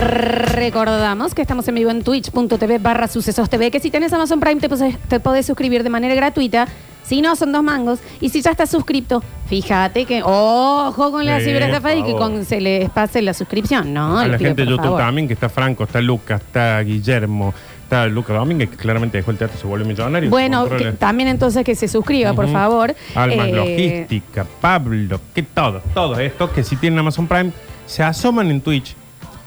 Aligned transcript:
Les 0.00 0.52
recordamos 0.52 1.34
que 1.34 1.42
estamos 1.42 1.68
en 1.68 1.74
vivo 1.74 1.90
en 1.90 2.02
twitch.tv 2.02 2.78
barra 2.78 3.08
sucesos 3.08 3.48
TV, 3.50 3.70
que 3.70 3.78
si 3.80 3.90
tenés 3.90 4.12
Amazon 4.12 4.40
Prime 4.40 4.60
te, 5.08 5.20
podés 5.20 5.46
suscribir 5.46 5.82
de 5.82 5.90
manera 5.90 6.14
gratuita. 6.14 6.66
Si 7.04 7.20
no, 7.20 7.36
son 7.36 7.52
dos 7.52 7.62
mangos. 7.62 7.98
Y 8.20 8.28
si 8.30 8.40
ya 8.40 8.52
estás 8.52 8.70
suscripto, 8.70 9.22
fíjate 9.48 10.04
que, 10.06 10.22
ojo 10.22 11.10
con 11.10 11.26
la 11.26 11.40
Sí, 11.40 11.46
ciberestafa 11.46 11.94
y 11.94 11.98
por 11.98 12.06
que 12.06 12.12
favor. 12.12 12.32
con, 12.32 12.44
se 12.44 12.60
les 12.60 12.88
pase 12.90 13.20
la 13.22 13.34
suscripción, 13.34 13.92
¿no? 13.92 14.18
a 14.18 14.22
Les 14.22 14.32
la 14.32 14.38
pido, 14.38 14.48
gente 14.50 14.62
de 14.62 14.66
por 14.66 14.70
YouTube 14.76 14.84
favor. 14.84 15.00
también, 15.00 15.26
que 15.28 15.34
está 15.34 15.48
Franco, 15.48 15.84
está 15.84 16.00
Lucas, 16.00 16.40
está 16.40 16.80
Guillermo, 16.80 17.52
está 17.82 18.06
Lucas 18.06 18.36
Domínguez, 18.36 18.70
que 18.70 18.76
claramente 18.76 19.18
dejó 19.18 19.32
el 19.32 19.36
teatro, 19.36 19.58
se 19.58 19.66
volvió 19.66 19.84
millonario. 19.86 20.30
Bueno, 20.30 20.60
Controla- 20.68 20.92
que 20.92 20.96
también 20.96 21.28
entonces 21.28 21.64
que 21.64 21.74
se 21.74 21.88
suscriba, 21.88 22.32
por 22.34 22.44
Ujú. 22.46 22.54
favor. 22.54 22.94
Almas 23.14 23.48
Eh, 23.48 23.52
Logística, 23.52 24.46
Pablo, 24.60 25.20
que 25.34 25.42
todos, 25.42 25.82
todos 25.92 26.18
estos 26.20 26.50
que 26.50 26.62
si 26.62 26.76
tienen 26.76 26.98
Amazon 27.00 27.26
Prime 27.26 27.50
se 27.86 28.02
asoman 28.04 28.48
en 28.50 28.60
Twitch, 28.60 28.94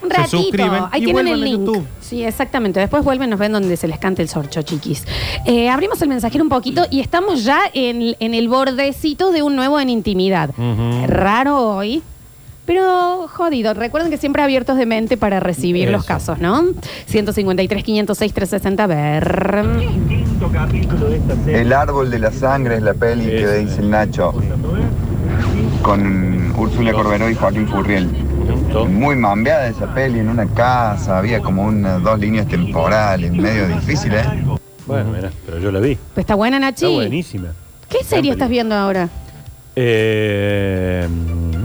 Un 0.05 0.11
se 0.11 0.17
ratito. 0.17 0.37
suscriben 0.37 0.83
Ahí 0.91 1.01
y 1.01 1.05
tienen 1.05 1.13
vuelven 1.13 1.33
el 1.33 1.41
a 1.41 1.45
link. 1.45 1.59
YouTube. 1.65 1.85
Sí, 2.01 2.23
exactamente. 2.23 2.79
Después 2.79 3.03
vuelven, 3.03 3.29
nos 3.29 3.39
ven 3.39 3.51
donde 3.51 3.75
se 3.77 3.87
les 3.87 3.99
cante 3.99 4.21
el 4.21 4.29
sorcho, 4.29 4.61
chiquis. 4.61 5.03
Eh, 5.45 5.69
abrimos 5.69 6.01
el 6.01 6.09
mensajero 6.09 6.43
un 6.43 6.49
poquito 6.49 6.83
y 6.89 6.99
estamos 7.01 7.43
ya 7.43 7.59
en, 7.73 8.15
en 8.19 8.33
el 8.33 8.47
bordecito 8.47 9.31
de 9.31 9.41
un 9.41 9.55
nuevo 9.55 9.79
en 9.79 9.89
intimidad. 9.89 10.49
Ujú. 10.51 11.07
Raro 11.07 11.57
hoy. 11.59 12.01
Pero 12.65 13.27
jodido, 13.31 13.75
recuerden 13.75 14.09
que 14.09 14.17
siempre 14.17 14.41
abiertos 14.41 14.75
de 14.77 14.87
mente 14.87 15.17
para 15.17 15.39
recibir 15.39 15.91
los 15.91 16.03
casos, 16.03 16.39
¿no? 16.39 16.63
153, 17.05 17.83
506, 17.83 18.33
360, 18.33 18.83
a 18.83 18.87
ver. 18.87 19.65
El 21.47 21.73
árbol 21.73 22.09
de 22.09 22.17
la 22.17 22.31
sangre 22.31 22.77
es 22.77 22.81
la 22.81 22.95
peli 22.95 23.25
que 23.25 23.47
dice 23.59 23.81
el 23.81 23.91
Nacho 23.91 24.33
con 25.83 26.51
Úrsula 26.57 26.91
Corberó 26.93 27.29
y 27.29 27.35
Joaquín 27.35 27.67
Furriel. 27.67 28.09
Muy 28.83 29.15
mambeada 29.15 29.67
esa 29.67 29.93
peli 29.93 30.19
en 30.19 30.27
una 30.29 30.45
casa, 30.47 31.17
había 31.17 31.39
como 31.41 31.63
unas 31.63 32.03
dos 32.03 32.19
líneas 32.19 32.47
temporales, 32.47 33.31
medio 33.31 33.67
difícil, 33.67 34.13
¿eh? 34.13 34.23
Bueno, 34.85 35.11
mira, 35.11 35.31
pero 35.45 35.59
yo 35.59 35.71
la 35.71 35.79
vi. 35.79 35.95
Pues 36.13 36.23
está 36.23 36.35
buena, 36.35 36.59
Nachi. 36.59 36.85
Está 36.85 36.95
buenísima. 36.95 37.47
¿Qué 37.89 38.03
serie 38.03 38.31
estás 38.33 38.49
viendo 38.49 38.75
ahora? 38.75 39.07
Eh, 39.75 41.07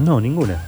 no, 0.03 0.19
ninguna. 0.21 0.63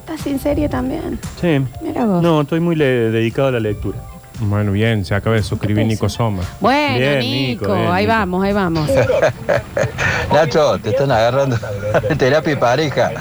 ¿Estás 0.00 0.20
sin 0.22 0.38
serie 0.38 0.68
también? 0.68 1.18
Sí. 1.40 1.60
Mira 1.82 2.04
vos. 2.04 2.22
No, 2.22 2.40
estoy 2.42 2.60
muy 2.60 2.76
le- 2.76 3.10
dedicado 3.10 3.48
a 3.48 3.52
la 3.52 3.60
lectura. 3.60 3.98
Bueno, 4.40 4.72
bien, 4.72 5.04
se 5.04 5.14
acaba 5.14 5.36
de 5.36 5.42
suscribir 5.42 5.84
¿Qué 5.84 5.88
Nico? 5.90 6.08
Soma. 6.08 6.42
Bueno, 6.60 6.98
Bien, 6.98 7.18
Nico, 7.20 7.62
Nico, 7.66 7.74
bien, 7.74 7.86
ahí 7.92 8.04
Nico. 8.04 8.16
vamos, 8.16 8.44
ahí 8.44 8.52
vamos. 8.52 8.90
Nacho, 10.32 10.78
te 10.80 10.90
están 10.90 11.10
agarrando 11.12 11.56
terapia 12.18 12.52
y 12.52 12.56
pareja. 12.56 13.12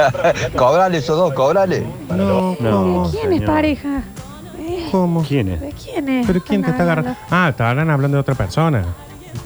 cobrale 0.56 0.98
esos 0.98 1.16
dos, 1.16 1.32
cobrale. 1.34 1.84
No, 2.08 2.16
No. 2.16 2.56
¿cómo? 2.58 3.10
¿Quién 3.10 3.32
es 3.32 3.38
señor. 3.40 3.46
pareja? 3.54 4.02
Eh, 4.58 4.88
¿Cómo? 4.90 5.22
¿Quién 5.22 5.50
es? 5.52 5.60
¿De 5.60 5.70
quién 5.72 6.08
es? 6.08 6.26
¿Pero 6.26 6.42
quién 6.42 6.62
te 6.64 6.70
está 6.70 6.82
agarrando? 6.82 7.14
Ah, 7.30 7.48
estarán 7.50 7.88
hablando 7.88 8.16
de 8.16 8.20
otra 8.20 8.34
persona. 8.34 8.84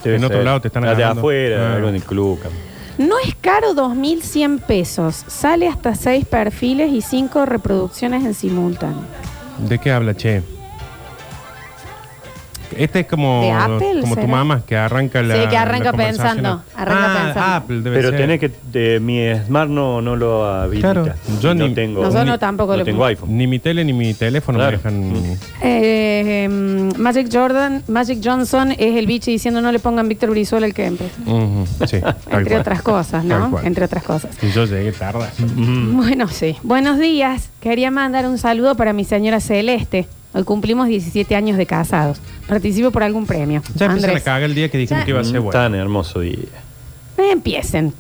Debe 0.03 0.17
en 0.17 0.25
otro 0.25 0.39
ser. 0.39 0.45
lado 0.47 0.61
te 0.63 0.69
están 0.69 0.85
La 0.85 0.91
de 0.91 0.95
agarrando. 0.97 1.21
afuera, 1.21 1.69
Ah. 1.73 1.77
algo 1.77 1.89
en 1.89 1.95
el 1.97 2.03
club. 2.03 2.41
cam- 2.43 3.07
No 3.07 3.17
es 3.19 3.35
caro 3.41 3.75
2.100 3.75 4.59
pesos. 4.59 5.25
Sale 5.29 5.69
hasta 5.69 5.95
6 5.95 6.25
perfiles 6.25 6.91
y 6.93 7.03
5 7.03 7.45
reproducciones 7.45 8.25
en 8.25 8.33
simultáneo. 8.35 9.03
¿De 9.59 9.79
qué 9.79 9.93
habla, 9.93 10.15
che? 10.15 10.43
Este 12.77 13.01
es 13.01 13.07
como, 13.07 13.43
¿De 13.43 13.53
Apple, 13.53 14.01
como 14.01 14.15
tu 14.15 14.21
será? 14.23 14.27
mamá 14.33 14.63
que 14.67 14.77
arranca 14.77 15.23
la. 15.23 15.35
Sí, 15.43 15.49
que 15.49 15.57
arranca 15.57 15.93
la 15.93 15.97
pensando, 15.97 16.63
arranca 16.77 17.05
Ah, 17.05 17.25
pensando. 17.25 17.55
Apple 17.57 17.81
debe 17.83 17.97
Pero 17.97 18.11
ser. 18.11 18.19
tenés 18.21 18.41
que. 18.41 18.51
de- 18.73 19.01
mi 19.01 19.21
Smart 19.47 19.71
no, 19.71 20.01
no 20.03 20.17
lo 20.17 20.45
habilita. 20.47 20.93
Claro, 20.93 21.15
yo 21.41 21.55
no 21.55 21.69
ni- 21.69 21.75
tengo. 21.75 22.01
Nosotros 22.03 22.25
ni- 22.25 22.31
no 22.31 22.39
tampoco 22.39 22.73
no 22.73 22.79
lo- 22.79 22.85
tengo 22.85 23.05
iPhone. 23.05 23.37
Ni 23.37 23.47
mi 23.47 23.59
tele 23.59 23.85
ni 23.85 23.93
mi 23.93 24.15
teléfono 24.15 24.59
Claro. 24.59 24.79
me 24.85 24.91
dejan. 24.91 25.37
Eh, 25.63 26.45
em, 26.45 26.91
Magic 26.99 27.29
Jordan, 27.33 27.83
Magic 27.89 28.21
Johnson 28.25 28.73
es 28.73 28.97
el 28.97 29.07
bicho 29.07 29.31
diciendo 29.31 29.61
no 29.61 29.73
le 29.73 29.79
pongan 29.79 30.09
Víctor 30.09 30.31
Brizuela 30.31 30.67
al 30.67 30.75
que 30.75 30.87
empieza. 30.87 31.15
Ujú, 31.27 31.67
sí, 31.87 32.01
tal 32.01 32.17
Entre 32.31 32.45
cual. 32.51 32.61
otras 32.61 32.83
cosas, 32.83 33.27
Tal 33.27 33.41
¿no? 33.41 33.51
cual. 33.51 33.67
Entre 33.67 33.85
otras 33.85 34.03
cosas. 34.03 34.31
Y 34.43 34.51
yo 34.51 34.65
llegué 34.65 34.93
tarde. 34.93 35.27
Mm. 35.57 35.97
Bueno, 35.97 36.29
sí. 36.29 36.57
Buenos 36.63 36.99
días. 36.99 37.51
Quería 37.61 37.91
mandar 37.91 38.27
un 38.27 38.39
saludo 38.39 38.75
para 38.75 38.93
mi 38.93 39.05
señora 39.05 39.41
Celeste. 39.41 40.07
Hoy 40.33 40.45
cumplimos 40.45 40.87
17 40.89 41.35
años 41.35 41.57
de 41.57 41.67
casados. 41.67 42.21
Participo 42.47 42.91
por 42.91 43.03
algún 43.03 43.27
premio. 43.27 43.63
Ya 43.75 43.87
empiezan 43.87 43.91
a 43.91 43.95
Andrés, 43.95 44.23
cagar 44.23 44.43
el 44.45 44.55
día 44.55 44.69
que 44.69 44.79
dijimos 44.79 45.01
Ya. 45.03 45.05
que 45.05 45.11
iba 45.11 45.21
a 45.21 45.25
ser 45.25 45.41
Mm, 45.41 45.45
bueno. 45.45 45.51
Tan 45.61 45.75
hermoso 45.75 46.21
día. 46.21 46.37
empiecen. 47.19 47.93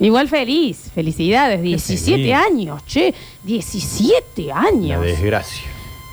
Igual 0.00 0.28
feliz. 0.28 0.90
Felicidades. 0.94 1.62
17 1.62 2.16
feliz. 2.22 2.34
años, 2.34 2.84
che. 2.86 3.14
17 3.44 4.44
Una 4.46 4.60
años. 4.60 5.02
desgracia. 5.02 5.62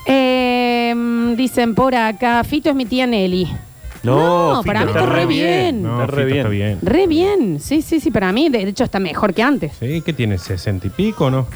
Eh, 0.06 0.94
dicen 1.38 1.74
por 1.76 1.96
acá, 1.96 2.44
Fito 2.44 2.70
es 2.70 2.76
mi 2.76 2.86
tía 2.86 3.08
Nelly. 3.08 3.48
No, 4.04 4.62
Fito, 4.62 4.64
para 4.66 4.82
mí 4.86 4.92
está 4.92 5.06
re 5.06 5.26
bien. 5.26 5.84
No, 5.84 6.02
Está 6.04 6.16
re 6.16 6.24
Fito 6.26 6.38
está 6.38 6.50
bien. 6.50 6.80
bien. 6.80 6.94
Re 6.94 7.08
bien. 7.08 7.60
Sí, 7.60 7.82
sí, 7.82 8.00
sí, 8.00 8.12
para 8.12 8.32
mí, 8.32 8.50
de 8.50 8.64
hecho, 8.64 8.84
está 8.84 9.00
mejor 9.00 9.34
que 9.34 9.44
antes. 9.44 9.74
Sí, 9.80 10.02
¿qué 10.06 10.12
tiene? 10.14 10.38
¿60 10.38 10.86
y 10.86 10.90
pico 10.90 11.26
o 11.26 11.30
no? 11.32 11.48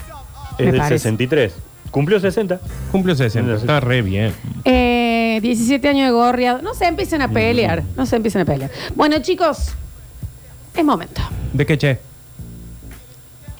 Es 0.58 0.66
Me 0.66 0.72
del 0.72 0.78
parece. 0.82 1.00
63. 1.00 1.54
Cumplió 1.96 2.20
60. 2.20 2.60
Cumplió 2.92 3.16
60. 3.16 3.56
Sí. 3.56 3.62
Está 3.62 3.80
re 3.80 4.02
bien. 4.02 4.34
Eh, 4.66 5.40
17 5.42 5.88
años 5.88 6.08
de 6.08 6.12
gorriado. 6.12 6.62
No 6.62 6.74
se 6.74 6.88
empiecen 6.88 7.22
a 7.22 7.30
pelear. 7.30 7.84
No 7.96 8.06
se 8.06 8.18
empiecen 8.18 8.42
a 8.42 8.46
pelear. 8.46 8.70
Bueno, 8.96 9.20
chicos, 9.20 9.70
es 10.76 10.84
momento. 10.84 11.22
¿De 11.54 11.66
qué, 11.66 11.78
che? 11.78 12.00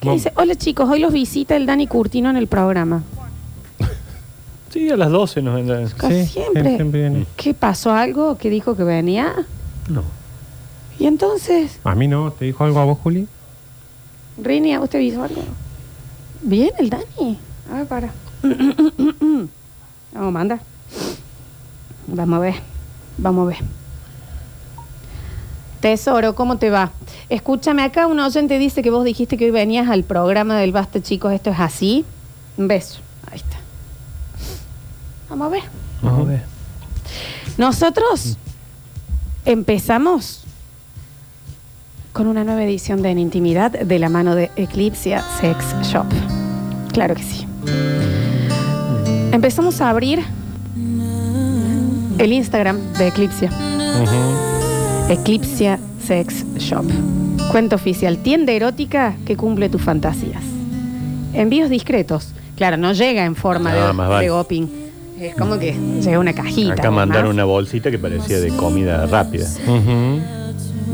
¿Qué 0.00 0.06
Mom- 0.10 0.16
dice? 0.16 0.32
Hola, 0.36 0.54
chicos. 0.54 0.86
Hoy 0.86 1.00
los 1.00 1.14
visita 1.14 1.56
el 1.56 1.64
Dani 1.64 1.86
Curtino 1.86 2.28
en 2.28 2.36
el 2.36 2.46
programa. 2.46 3.02
Sí, 4.68 4.90
a 4.90 4.96
las 4.98 5.10
12 5.10 5.40
nos 5.40 5.54
vendrán. 5.54 5.88
Casi 5.96 6.26
siempre. 6.26 6.76
siempre 6.76 7.00
viene. 7.00 7.26
¿Qué 7.36 7.54
pasó? 7.54 7.94
¿Algo 7.94 8.36
que 8.36 8.50
dijo 8.50 8.76
que 8.76 8.84
venía? 8.84 9.32
No. 9.88 10.02
Y 10.98 11.06
entonces, 11.06 11.78
A 11.84 11.94
mí 11.94 12.06
no. 12.06 12.30
¿Te 12.32 12.44
dijo 12.44 12.64
algo 12.64 12.80
a 12.80 12.84
vos, 12.84 12.98
Juli? 13.02 13.26
Rini, 14.36 14.74
¿a 14.74 14.80
usted 14.80 14.98
vio 14.98 15.22
algo? 15.22 15.40
Bien, 16.42 16.72
el 16.78 16.90
Dani. 16.90 17.38
A 17.72 17.76
ver, 17.78 17.86
para. 17.86 18.10
Vamos, 20.12 20.32
manda. 20.32 20.60
Vamos 22.06 22.36
a 22.36 22.40
ver. 22.40 22.54
Vamos 23.18 23.46
a 23.46 23.48
ver. 23.48 23.58
Tesoro, 25.80 26.34
¿cómo 26.34 26.56
te 26.58 26.70
va? 26.70 26.90
Escúchame, 27.28 27.82
acá 27.82 28.06
un 28.06 28.18
oyente 28.20 28.58
dice 28.58 28.82
que 28.82 28.90
vos 28.90 29.04
dijiste 29.04 29.36
que 29.36 29.46
hoy 29.46 29.50
venías 29.50 29.88
al 29.88 30.04
programa 30.04 30.58
del 30.58 30.72
Basta, 30.72 31.02
chicos. 31.02 31.32
¿Esto 31.32 31.50
es 31.50 31.60
así? 31.60 32.04
Un 32.56 32.68
beso. 32.68 33.00
Ahí 33.30 33.36
está. 33.36 33.56
Vamos 35.28 35.46
a 35.46 35.50
ver. 35.50 35.62
Vamos 36.02 36.20
a 36.20 36.30
ver. 36.30 36.42
Nosotros 37.58 38.36
empezamos 39.44 40.44
con 42.12 42.26
una 42.26 42.44
nueva 42.44 42.64
edición 42.64 43.02
de 43.02 43.10
En 43.10 43.18
Intimidad 43.18 43.70
de 43.70 43.98
la 43.98 44.08
mano 44.08 44.34
de 44.34 44.50
Eclipse 44.56 45.16
Sex 45.40 45.64
Shop. 45.82 46.06
Claro 46.92 47.14
que 47.14 47.22
sí. 47.22 47.45
Empezamos 49.36 49.82
a 49.82 49.90
abrir 49.90 50.20
el 52.18 52.32
Instagram 52.32 52.78
de 52.94 53.08
Eclipse. 53.08 53.50
Eclipse 55.10 55.76
Sex 56.02 56.46
Shop. 56.56 56.86
Cuenta 57.50 57.76
oficial, 57.76 58.16
tienda 58.16 58.52
erótica 58.52 59.14
que 59.26 59.36
cumple 59.36 59.68
tus 59.68 59.82
fantasías. 59.82 60.42
Envíos 61.34 61.68
discretos. 61.68 62.32
Claro, 62.56 62.78
no 62.78 62.94
llega 62.94 63.26
en 63.26 63.36
forma 63.36 63.74
de, 63.74 63.92
más 63.92 64.08
vale. 64.08 64.24
de 64.24 64.30
goping. 64.30 64.68
Es 65.20 65.34
como 65.34 65.58
que 65.58 65.76
llega 66.00 66.18
una 66.18 66.32
cajita. 66.32 66.72
Acá 66.72 66.90
mandaron 66.90 67.32
una 67.32 67.44
bolsita 67.44 67.90
que 67.90 67.98
parecía 67.98 68.40
de 68.40 68.48
comida 68.56 69.04
rápida. 69.04 69.46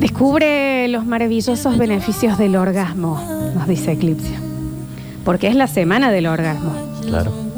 Descubre 0.01 0.89
los 0.89 1.07
maravillosos 1.07 1.79
beneficios 1.79 2.39
del 2.39 2.57
orgasmo, 2.57 3.23
nos 3.55 3.69
dice 3.69 3.93
Eclipse. 3.93 4.35
Porque 5.25 5.47
es 5.47 5.55
la 5.55 5.69
semana 5.69 6.11
del 6.11 6.27
orgasmo. 6.27 6.75
Claro. 7.07 7.52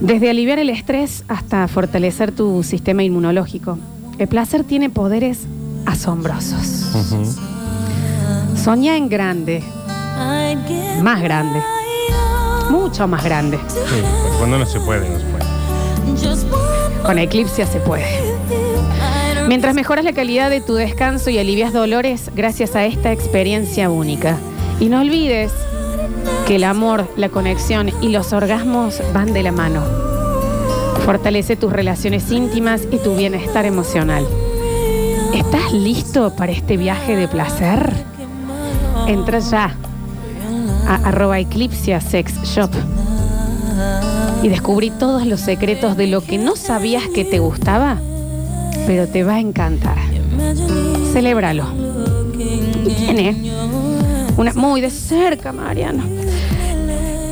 Desde 0.00 0.30
aliviar 0.30 0.58
el 0.58 0.70
estrés 0.70 1.24
hasta 1.28 1.66
fortalecer 1.68 2.32
tu 2.32 2.62
sistema 2.62 3.02
inmunológico. 3.02 3.78
El 4.18 4.28
placer 4.28 4.64
tiene 4.64 4.90
poderes 4.90 5.40
asombrosos. 5.86 6.90
Ujú. 6.94 7.24
Soña 8.56 8.96
en 8.96 9.08
grande, 9.08 9.62
más 11.02 11.22
grande, 11.22 11.62
mucho 12.70 13.06
más 13.06 13.22
grande. 13.24 13.58
Sí, 13.68 14.02
cuando 14.38 14.58
no 14.58 14.66
se 14.66 14.80
puede, 14.80 15.08
no 15.08 15.18
se 15.18 16.46
puede. 16.46 17.02
Con 17.02 17.18
Eclipse 17.18 17.66
se 17.66 17.78
puede. 17.80 18.06
Mientras 19.48 19.74
mejoras 19.74 20.04
la 20.04 20.12
calidad 20.12 20.50
de 20.50 20.60
tu 20.60 20.74
descanso 20.74 21.30
y 21.30 21.38
alivias 21.38 21.72
dolores 21.72 22.30
gracias 22.34 22.74
a 22.74 22.84
esta 22.84 23.12
experiencia 23.12 23.90
única. 23.90 24.36
Y 24.80 24.86
no 24.86 25.00
olvides 25.00 25.52
que 26.46 26.56
el 26.56 26.64
amor, 26.64 27.08
la 27.16 27.28
conexión 27.28 27.90
y 28.00 28.08
los 28.08 28.32
orgasmos 28.32 29.02
van 29.12 29.32
de 29.32 29.42
la 29.42 29.52
mano. 29.52 29.82
Fortalece 31.04 31.56
tus 31.56 31.72
relaciones 31.72 32.30
íntimas 32.30 32.82
y 32.90 32.98
tu 32.98 33.16
bienestar 33.16 33.64
emocional. 33.66 34.26
¿Estás 35.34 35.72
listo 35.72 36.34
para 36.34 36.52
este 36.52 36.76
viaje 36.76 37.16
de 37.16 37.28
placer? 37.28 37.92
Entra 39.06 39.38
ya 39.38 39.76
a 40.88 40.94
arroba 41.08 41.38
Eclipsia 41.38 42.00
Sex 42.00 42.42
Shop 42.42 42.70
y 44.42 44.48
descubrí 44.48 44.90
todos 44.90 45.26
los 45.26 45.40
secretos 45.40 45.96
de 45.96 46.06
lo 46.06 46.20
que 46.20 46.38
no 46.38 46.56
sabías 46.56 47.04
que 47.08 47.24
te 47.24 47.38
gustaba, 47.38 47.98
pero 48.86 49.08
te 49.08 49.24
va 49.24 49.34
a 49.34 49.40
encantar. 49.40 49.98
Celébralo. 51.12 51.66
Tiene 52.96 53.52
una 54.36 54.52
muy 54.54 54.80
de 54.80 54.90
cerca, 54.90 55.52
Mariano. 55.52 56.15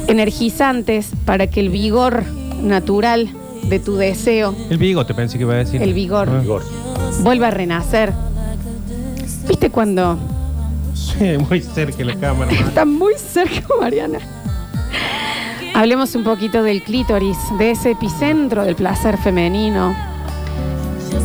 Energizantes 0.07 1.11
para 1.25 1.47
que 1.49 1.61
el 1.61 1.71
vigor 1.71 2.25
natural 2.63 3.29
de 3.65 3.79
tu 3.81 3.97
deseo, 3.97 4.55
El 4.71 4.79
bigote 4.79 5.15
pensé 5.15 5.39
que 5.39 5.45
iba 5.45 5.55
a 5.55 5.59
decir. 5.59 5.83
el 5.83 5.95
vigor, 5.95 6.29
Ah. 6.31 6.41
Igor. 6.43 6.63
vuelva 7.23 7.49
a 7.49 7.51
renacer. 7.51 8.13
¿Viste 9.49 9.71
cuando 9.71 10.19
Sí, 10.95 11.37
muy 11.49 11.61
cerca 11.61 11.97
de 11.99 12.05
la 12.05 12.15
cámara. 12.17 12.51
Está 12.69 12.85
muy 12.85 13.15
cerca, 13.17 13.63
Mariana. 13.81 14.19
Hablemos 15.75 16.15
un 16.15 16.23
poquito 16.23 16.63
del 16.63 16.83
clítoris, 16.85 17.37
de 17.59 17.73
ese 17.73 17.93
epicentro 17.93 18.65
del 18.65 18.77
placer 18.77 19.17
femenino, 19.19 19.95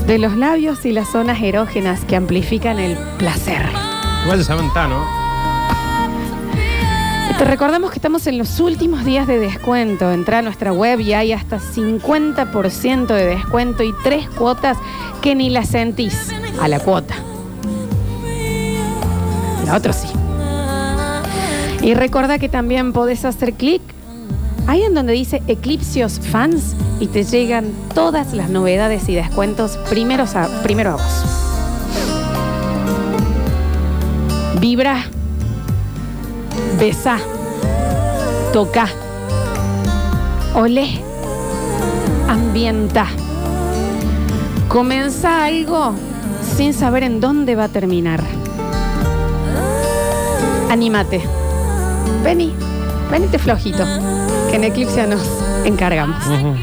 de 0.07 0.17
los 0.17 0.35
labios 0.35 0.85
y 0.85 0.91
las 0.91 1.07
zonas 1.11 1.39
erógenas 1.41 2.03
que 2.05 2.15
amplifican 2.15 2.79
el 2.79 2.97
placer. 3.19 3.61
Igual 4.23 4.39
ya 4.39 4.43
saben, 4.45 4.65
está, 4.65 4.87
¿no? 4.87 5.18
Te 7.39 7.45
recordamos 7.45 7.91
que 7.91 7.95
estamos 7.95 8.27
en 8.27 8.37
los 8.37 8.59
últimos 8.59 9.05
días 9.05 9.25
de 9.25 9.39
descuento. 9.39 10.11
Entra 10.11 10.39
a 10.39 10.41
nuestra 10.41 10.73
web 10.73 10.99
y 10.99 11.13
hay 11.13 11.31
hasta 11.31 11.57
50% 11.57 13.07
de 13.07 13.25
descuento 13.27 13.81
y 13.81 13.93
tres 14.03 14.27
cuotas 14.27 14.77
que 15.21 15.35
ni 15.35 15.49
las 15.49 15.69
sentís 15.69 16.33
a 16.59 16.67
la 16.67 16.81
cuota. 16.81 17.15
La 19.65 19.77
otra 19.77 19.93
sí. 19.93 20.09
Y 21.81 21.93
recuerda 21.93 22.39
que 22.39 22.49
también 22.49 22.91
podés 22.91 23.23
hacer 23.23 23.53
clic 23.53 23.81
ahí 24.67 24.83
en 24.83 24.93
donde 24.93 25.13
dice 25.13 25.41
Eclipsios 25.47 26.19
Fans 26.19 26.75
y 26.99 27.07
te 27.07 27.23
llegan 27.23 27.71
todas 27.95 28.33
las 28.33 28.49
novedades 28.49 29.07
y 29.07 29.15
descuentos 29.15 29.77
primeros 29.89 30.35
a, 30.35 30.49
primero 30.61 30.89
a 30.89 30.93
vos. 30.95 31.23
Vibra, 34.59 35.05
besa, 36.79 37.17
toca, 38.53 38.87
olé, 40.53 41.01
ambienta. 42.27 43.05
Comienza 44.67 45.45
algo 45.45 45.93
sin 46.55 46.73
saber 46.73 47.03
en 47.03 47.19
dónde 47.19 47.55
va 47.55 47.65
a 47.65 47.69
terminar. 47.69 48.23
Anímate. 50.69 51.21
Vení, 52.23 52.53
venite 53.11 53.39
flojito, 53.39 53.83
que 54.49 54.55
en 54.55 54.63
Eclipse 54.63 55.05
nos 55.07 55.21
encargamos. 55.65 56.25
Ujú. 56.27 56.55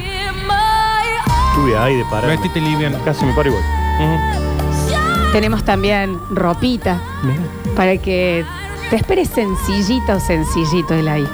Ahí 1.79 1.97
de 1.97 2.05
parar. 2.05 2.31
Vestite 2.31 2.61
liviana. 2.61 2.99
Casi 3.05 3.25
me 3.25 3.33
paro 3.33 3.49
igual. 3.49 3.65
Ujú. 4.01 5.33
Tenemos 5.33 5.65
también 5.65 6.19
ropita 6.31 7.01
para 7.75 7.97
que 7.99 8.45
te 8.91 8.97
esperes 8.97 9.29
sencillita 9.29 10.17
o 10.17 10.21
sencillito 10.21 10.95
el 10.95 11.09
ahí. 11.09 11.27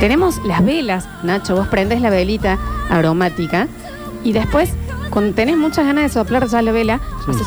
Tenemos 0.00 0.38
las 0.44 0.64
velas, 0.64 1.08
Nacho, 1.22 1.56
vos 1.56 1.68
prendes 1.68 2.00
la 2.00 2.10
velita 2.10 2.58
aromática 2.90 3.68
y 4.24 4.32
después, 4.32 4.70
cuando 5.10 5.34
tenés 5.34 5.56
muchas 5.56 5.86
ganas 5.86 6.04
de 6.04 6.08
soplar 6.10 6.46
ya 6.48 6.60
la 6.62 6.72
vela, 6.72 7.00
Sí. 7.24 7.30
haces, 7.32 7.46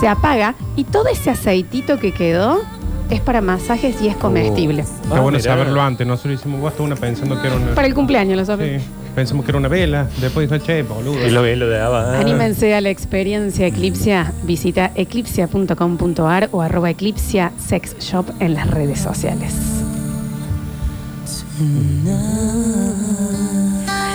se 0.00 0.08
apaga 0.08 0.54
y 0.76 0.84
todo 0.84 1.06
ese 1.08 1.30
aceitito 1.30 1.98
que 1.98 2.12
quedó 2.12 2.62
es 3.10 3.20
para 3.20 3.40
masajes 3.40 4.00
y 4.02 4.08
es 4.08 4.16
comestible. 4.16 4.82
Está 4.82 5.16
Ah, 5.16 5.20
bueno 5.20 5.38
mirá. 5.38 5.52
saberlo 5.54 5.80
antes. 5.82 6.06
Nosotros 6.06 6.34
hicimos 6.40 6.66
hasta 6.68 6.82
una 6.82 6.96
pensando 6.96 7.40
que 7.40 7.46
era 7.46 7.56
una. 7.56 7.74
Para 7.74 7.86
el 7.86 7.94
cumpleaños, 7.94 8.36
lo 8.36 8.44
sabes. 8.44 8.82
Sí, 8.82 8.88
pensamos 9.14 9.44
que 9.44 9.50
era 9.50 9.58
una 9.58 9.68
vela. 9.68 10.06
Después 10.20 10.48
dijo, 10.50 10.62
che, 10.64 10.82
boludo. 10.82 11.26
Y 11.26 11.30
lo 11.30 11.42
de 11.42 11.80
Ava. 11.80 12.14
ah. 12.16 12.20
Anímense 12.20 12.74
a 12.74 12.80
la 12.80 12.90
experiencia 12.90 13.66
Eclipsia. 13.66 14.32
Visita 14.44 14.90
eclipsia.com.ar 14.94 16.48
o 16.52 16.62
arroba 16.62 16.90
eclipsia 16.90 17.52
sex 17.58 17.96
shop 17.98 18.26
en 18.40 18.54
las 18.54 18.68
redes 18.70 19.00
sociales. 19.00 19.54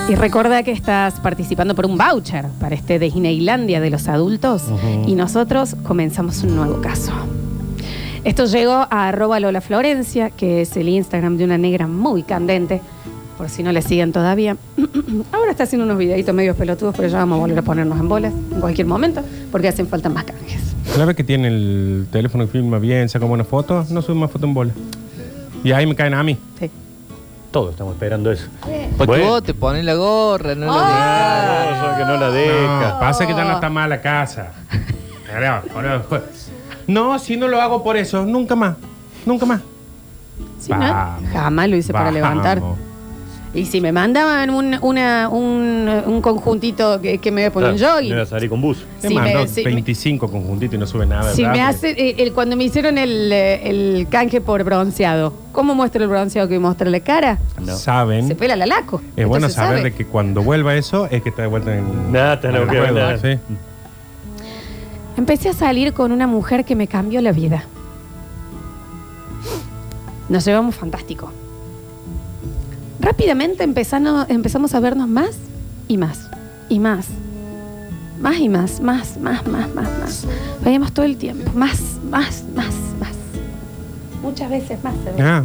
Y 0.09 0.15
recuerda 0.15 0.63
que 0.63 0.71
estás 0.71 1.15
participando 1.21 1.75
por 1.75 1.85
un 1.85 1.97
voucher 1.97 2.45
para 2.59 2.75
este 2.75 2.99
Disneylandia 2.99 3.79
de 3.81 3.89
los 3.89 4.07
adultos 4.07 4.63
y 5.07 5.15
nosotros 5.15 5.75
comenzamos 5.83 6.43
un 6.43 6.55
nuevo 6.55 6.81
caso. 6.81 7.11
Esto 8.23 8.45
llegó 8.45 8.73
a 8.89 9.09
arroba 9.09 9.39
Lola 9.39 9.59
Florencia, 9.61 10.29
que 10.29 10.61
es 10.61 10.77
el 10.77 10.87
Instagram 10.87 11.37
de 11.37 11.43
una 11.43 11.57
negra 11.57 11.87
muy 11.87 12.23
candente, 12.23 12.81
por 13.37 13.49
si 13.49 13.63
no 13.63 13.71
le 13.73 13.81
siguen 13.81 14.13
todavía. 14.13 14.55
Ahora 15.33 15.51
está 15.51 15.63
haciendo 15.63 15.85
unos 15.85 15.97
videitos 15.97 16.33
medio 16.33 16.55
pelotudos, 16.55 16.95
pero 16.95 17.09
ya 17.09 17.17
vamos 17.17 17.37
a 17.37 17.41
volver 17.41 17.59
a 17.59 17.61
ponernos 17.63 17.99
en 17.99 18.07
bolas 18.07 18.33
en 18.53 18.61
cualquier 18.61 18.87
momento, 18.87 19.21
porque 19.51 19.67
hacen 19.67 19.87
falta 19.87 20.07
más 20.09 20.23
canjes. 20.23 20.61
La 20.97 21.05
vez 21.05 21.15
que 21.17 21.23
tiene 21.23 21.47
el 21.49 22.07
teléfono 22.11 22.45
que 22.45 22.51
filma 22.51 22.79
bien, 22.79 23.09
saca 23.09 23.25
buenas 23.25 23.47
fotos, 23.47 23.89
no 23.91 24.01
sube 24.01 24.15
más 24.15 24.31
foto 24.31 24.45
en 24.45 24.53
bola. 24.53 24.71
Y 25.63 25.71
ahí 25.73 25.85
me 25.85 25.95
caen 25.95 26.13
a 26.13 26.23
mí. 26.23 26.37
Sí. 26.59 26.69
Todos 27.51 27.71
estamos 27.71 27.93
esperando 27.93 28.31
eso. 28.31 28.47
Porque 28.97 29.05
Bueno. 29.19 29.25
vos 29.27 29.43
te 29.43 29.53
pones 29.53 29.83
la 29.83 29.95
gorra, 29.95 30.55
no 30.55 30.67
Ah. 30.71 30.75
la 31.75 31.93
Ah, 31.93 31.97
que 31.97 32.05
no 32.05 32.13
la 32.17 32.27
No, 32.27 32.31
deja. 32.31 32.99
pasa 32.99 33.27
que 33.27 33.33
ya 33.33 33.43
no 33.43 33.53
está 33.55 33.69
mal 33.69 33.89
la 33.89 34.01
casa. 34.01 34.51
Pues, 36.09 36.21
No, 36.87 37.17
si 37.19 37.37
no 37.37 37.47
lo 37.47 37.61
hago 37.61 37.83
por 37.83 37.97
eso, 37.97 38.25
nunca 38.25 38.55
más. 38.55 38.75
Nunca 39.25 39.45
más. 39.45 39.61
Sí, 40.59 40.71
¿no? 40.71 40.79
Vamos. 40.79 41.29
Jamás 41.31 41.69
lo 41.69 41.75
hice 41.77 41.91
para 41.93 42.05
Vamos. 42.05 42.15
levantar. 42.15 42.61
Y 43.55 43.65
si 43.67 43.81
me 43.81 43.91
mandaban 43.91 44.49
un, 44.49 44.75
una- 44.81 45.29
un, 45.29 45.87
un 46.07 46.21
conjuntito 46.23 46.99
que, 46.99 47.19
que 47.19 47.31
me 47.31 47.41
voy 47.41 47.47
a 47.49 47.53
poner 47.53 47.75
Claro, 47.75 47.97
un 47.99 48.01
no 48.01 48.07
iba 48.07 48.15
a 48.15 48.19
jogging. 48.21 48.29
salir 48.29 48.49
con 48.49 48.61
bus. 48.61 48.83
Te 48.99 49.09
Si 49.09 49.13
mando 49.13 49.41
me- 49.41 49.47
si 49.47 49.63
me- 49.63 49.69
25 49.75 50.27
conjuntitos 50.31 50.73
y 50.73 50.77
no 50.79 50.87
sube 50.87 51.05
nada. 51.05 51.31
Si 51.33 51.43
¿verdad? 51.43 51.55
me 51.55 51.61
hace, 51.61 51.91
eh, 51.91 52.15
el, 52.17 52.33
cuando 52.33 52.55
me 52.57 52.63
hicieron 52.63 52.97
el, 52.97 53.31
eh, 53.31 53.69
el 53.69 54.07
canje 54.09 54.41
por 54.41 54.63
bronceado, 54.63 55.33
¿cómo 55.51 55.75
muestro 55.75 56.01
el 56.01 56.09
bronceado 56.09 56.47
que 56.49 56.57
muestra 56.57 56.89
la 56.89 56.99
cara? 57.01 57.37
No. 57.63 57.75
Saben. 57.75 58.27
Se 58.27 58.33
pela 58.33 58.55
la 58.55 58.65
laco. 58.65 59.01
Es 59.11 59.17
Esto 59.17 59.29
bueno 59.29 59.47
se 59.49 59.53
saber 59.55 59.77
sabe. 59.77 59.89
de 59.91 59.95
que 59.95 60.05
cuando 60.07 60.41
vuelva 60.41 60.73
eso 60.73 61.07
es 61.11 61.21
que 61.21 61.29
está 61.29 61.43
de 61.43 61.47
vuelta 61.49 61.77
en. 61.77 62.11
Nada, 62.11 62.39
te 62.39 62.51
lo 62.51 62.63
en 62.63 62.69
que 62.69 62.75
el 62.77 62.81
juego, 62.87 62.97
nada. 62.99 63.17
sí. 63.19 63.37
Empecé 65.17 65.49
a 65.49 65.53
salir 65.53 65.93
con 65.93 66.11
una 66.11 66.27
mujer 66.27 66.65
que 66.65 66.75
me 66.75 66.87
cambió 66.87 67.21
la 67.21 67.31
vida. 67.31 67.63
Nos 70.29 70.45
llevamos 70.45 70.75
fantástico. 70.75 71.31
Rápidamente 72.99 73.63
empezando- 73.63 74.25
empezamos 74.29 74.73
a 74.73 74.79
vernos 74.79 75.07
más 75.07 75.35
y 75.87 75.97
más 75.97 76.29
y 76.69 76.79
más. 76.79 77.07
Más 78.21 78.37
y 78.39 78.47
más, 78.49 78.79
más, 78.79 79.17
más, 79.17 79.45
más, 79.47 79.73
más, 79.75 79.89
más. 79.99 80.25
Veíamos 80.63 80.93
todo 80.93 81.05
el 81.05 81.17
tiempo. 81.17 81.51
Más, 81.53 81.79
más, 82.09 82.43
más, 82.55 82.73
más. 82.99 83.11
Muchas 84.21 84.49
veces 84.49 84.81
más. 84.83 84.93
se 85.03 85.11
ve. 85.11 85.21
Ah, 85.21 85.43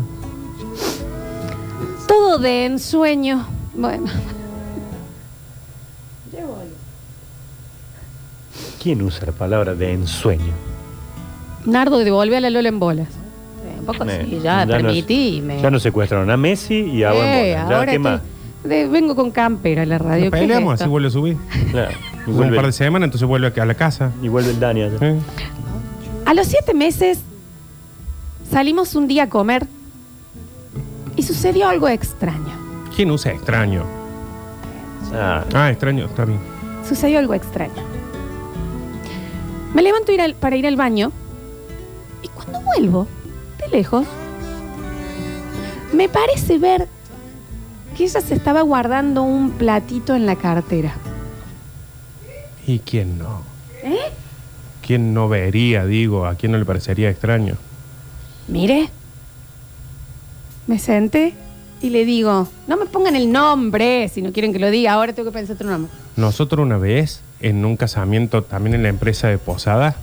Todo 2.07 2.39
de 2.39 2.67
ensueño. 2.67 3.45
Bueno. 3.75 4.07
¿Quién 8.89 9.03
usa 9.03 9.27
la 9.27 9.33
palabra 9.33 9.75
de 9.75 9.93
ensueño? 9.93 10.55
Nardo 11.67 11.99
devolve 11.99 12.39
a 12.39 12.41
la 12.41 12.49
Lola 12.49 12.71
en 12.71 12.79
bolas. 12.79 13.09
Eh, 13.11 13.77
un 13.81 13.85
poco 13.85 14.03
Eh, 14.07 14.21
así, 14.23 14.41
ya, 14.43 14.65
no 14.65 14.77
es- 14.77 14.83
permití. 14.83 15.43
me- 15.45 15.61
Ya 15.61 15.71
no 15.71 15.79
secuestraron 15.79 16.31
a 16.31 16.39
Messi 16.39 16.77
y 16.91 17.03
a 17.03 17.11
Eh, 17.11 17.13
Bola. 17.13 17.69
¿Ya 17.69 17.77
ahora 17.77 17.85
qué 17.85 17.97
estoy- 17.97 18.13
más? 18.13 18.23
de- 18.65 18.87
vengo 18.89 19.15
con 19.15 19.31
campera 19.31 19.83
a 19.83 19.85
la 19.85 19.99
radio. 19.99 20.25
nos 20.25 20.33
¿qué 20.33 20.37
es 20.39 20.43
peleamos, 20.43 20.73
esto? 20.73 20.85
así 20.85 20.91
vuelve 20.91 21.09
a 21.09 21.11
subir. 21.11 21.37
Claro. 21.71 21.91
Y 22.27 22.31
Un 22.31 22.55
par 22.55 22.65
de 22.65 22.73
semanas, 22.73 23.09
entonces 23.09 23.29
vuelve 23.29 23.53
a 23.61 23.65
la 23.67 23.75
casa. 23.75 24.11
y 24.23 24.29
vuelve 24.29 24.53
el 24.53 24.59
Dani. 24.59 24.81
allá. 24.85 24.97
¿eh? 25.03 25.19
A 26.25 26.33
los 26.33 26.47
siete 26.47 26.73
meses 26.73 27.21
salimos 28.51 28.95
un 28.95 29.07
día 29.07 29.25
a 29.25 29.29
comer 29.29 29.67
y 31.15 31.23
sucedió 31.25 31.69
algo 31.69 31.89
extraño. 31.89 32.55
¿Quién 32.97 33.11
usa 33.11 33.33
extraño? 33.33 33.85
Ah, 35.13 35.45
Ah, 35.53 35.69
extraño, 35.71 36.07
está 36.07 36.25
bien. 36.25 36.39
Sucedió 36.89 37.19
algo 37.19 37.35
extraño. 37.35 37.87
Me 39.75 39.83
levanto 39.83 40.13
ir 40.13 40.21
al- 40.21 40.35
para 40.35 40.57
ir 40.57 40.67
al 40.67 40.77
baño 40.77 41.13
y 42.23 42.29
cuando 42.29 42.61
vuelvo, 42.61 43.07
de 43.59 43.69
lejos, 43.77 44.07
me 45.93 46.09
parece 46.09 46.59
ver 46.59 46.89
que 47.97 48.05
ella 48.05 48.21
se 48.21 48.35
estaba 48.35 48.63
guardando 48.63 49.23
un 49.23 49.53
platito 49.53 50.15
en 50.15 50.27
la 50.27 50.37
cartera. 50.37 50.95
¿Y 52.67 52.81
quién 52.81 53.19
no? 53.19 53.43
¿Eh? 53.83 53.97
¿Quién 54.87 55.13
no 55.15 55.29
vería, 55.29 55.85
digo? 55.87 56.27
¿A 56.27 56.35
quién 56.35 56.53
no 56.53 56.59
le 56.59 56.65
parecería 56.65 57.11
extraño? 57.11 57.57
Mire, 58.47 58.89
me 60.67 60.79
senté 60.79 61.35
y 61.81 61.91
le 61.91 62.05
digo, 62.05 62.49
no 62.67 62.77
me 62.77 62.87
pongan 62.87 63.17
el 63.17 63.31
nombre 63.31 64.09
si 64.09 64.23
no 64.23 64.33
quieren 64.33 64.53
que 64.53 64.59
lo 64.59 64.71
diga, 64.71 64.93
ahora 64.93 65.13
tengo 65.13 65.31
que 65.31 65.35
pensar 65.39 65.57
otro 65.57 65.69
nombre. 65.71 65.91
Nosotros 66.17 66.65
una 66.65 66.79
vez, 66.79 67.21
en 67.41 67.65
un 67.65 67.77
casamiento, 67.77 68.43
también 68.43 68.75
en 68.75 68.83
la 68.83 68.89
empresa 68.89 69.29
de 69.29 69.39
Posada, 69.39 69.95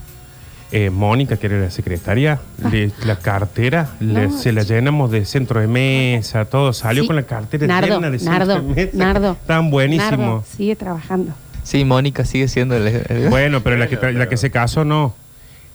eh, 0.72 0.90
Mónica, 0.90 1.38
que 1.38 1.48
era 1.48 1.60
la 1.60 1.70
secretaria, 1.70 2.40
le- 2.72 2.92
la 3.06 3.18
cartera, 3.18 3.90
le- 4.00 4.22
Ah. 4.22 4.28
No. 4.28 4.38
se 4.38 4.52
la 4.52 4.64
llenamos 4.64 5.12
de 5.12 5.24
centro 5.26 5.60
de 5.62 5.68
mesa, 5.68 6.46
todo. 6.46 6.74
Salió 6.74 7.04
Sí. 7.04 7.08
con 7.08 7.16
la 7.16 7.24
cartera 7.24 7.68
Nardo, 7.68 7.96
llena 7.96 8.10
de 8.10 8.20
centro 8.20 8.38
Nardo, 8.40 8.56
de 8.62 8.62
mesa. 8.86 8.98
Nardo. 8.98 9.32
Estaban 9.34 9.70
buenísimos. 9.70 10.12
Nardo, 10.20 10.44
sigue 10.58 10.76
trabajando. 10.76 11.34
Sí, 11.64 11.84
Mónica 11.86 12.26
sigue 12.26 12.48
siendo 12.48 12.76
el. 12.76 12.88
el- 13.10 13.30
Bueno, 13.30 13.62
pero 13.62 13.78
la 13.78 13.88
que, 13.88 13.96
la 14.14 14.28
que 14.30 14.38
se 14.38 14.50
casó 14.52 14.86
no. 14.86 15.14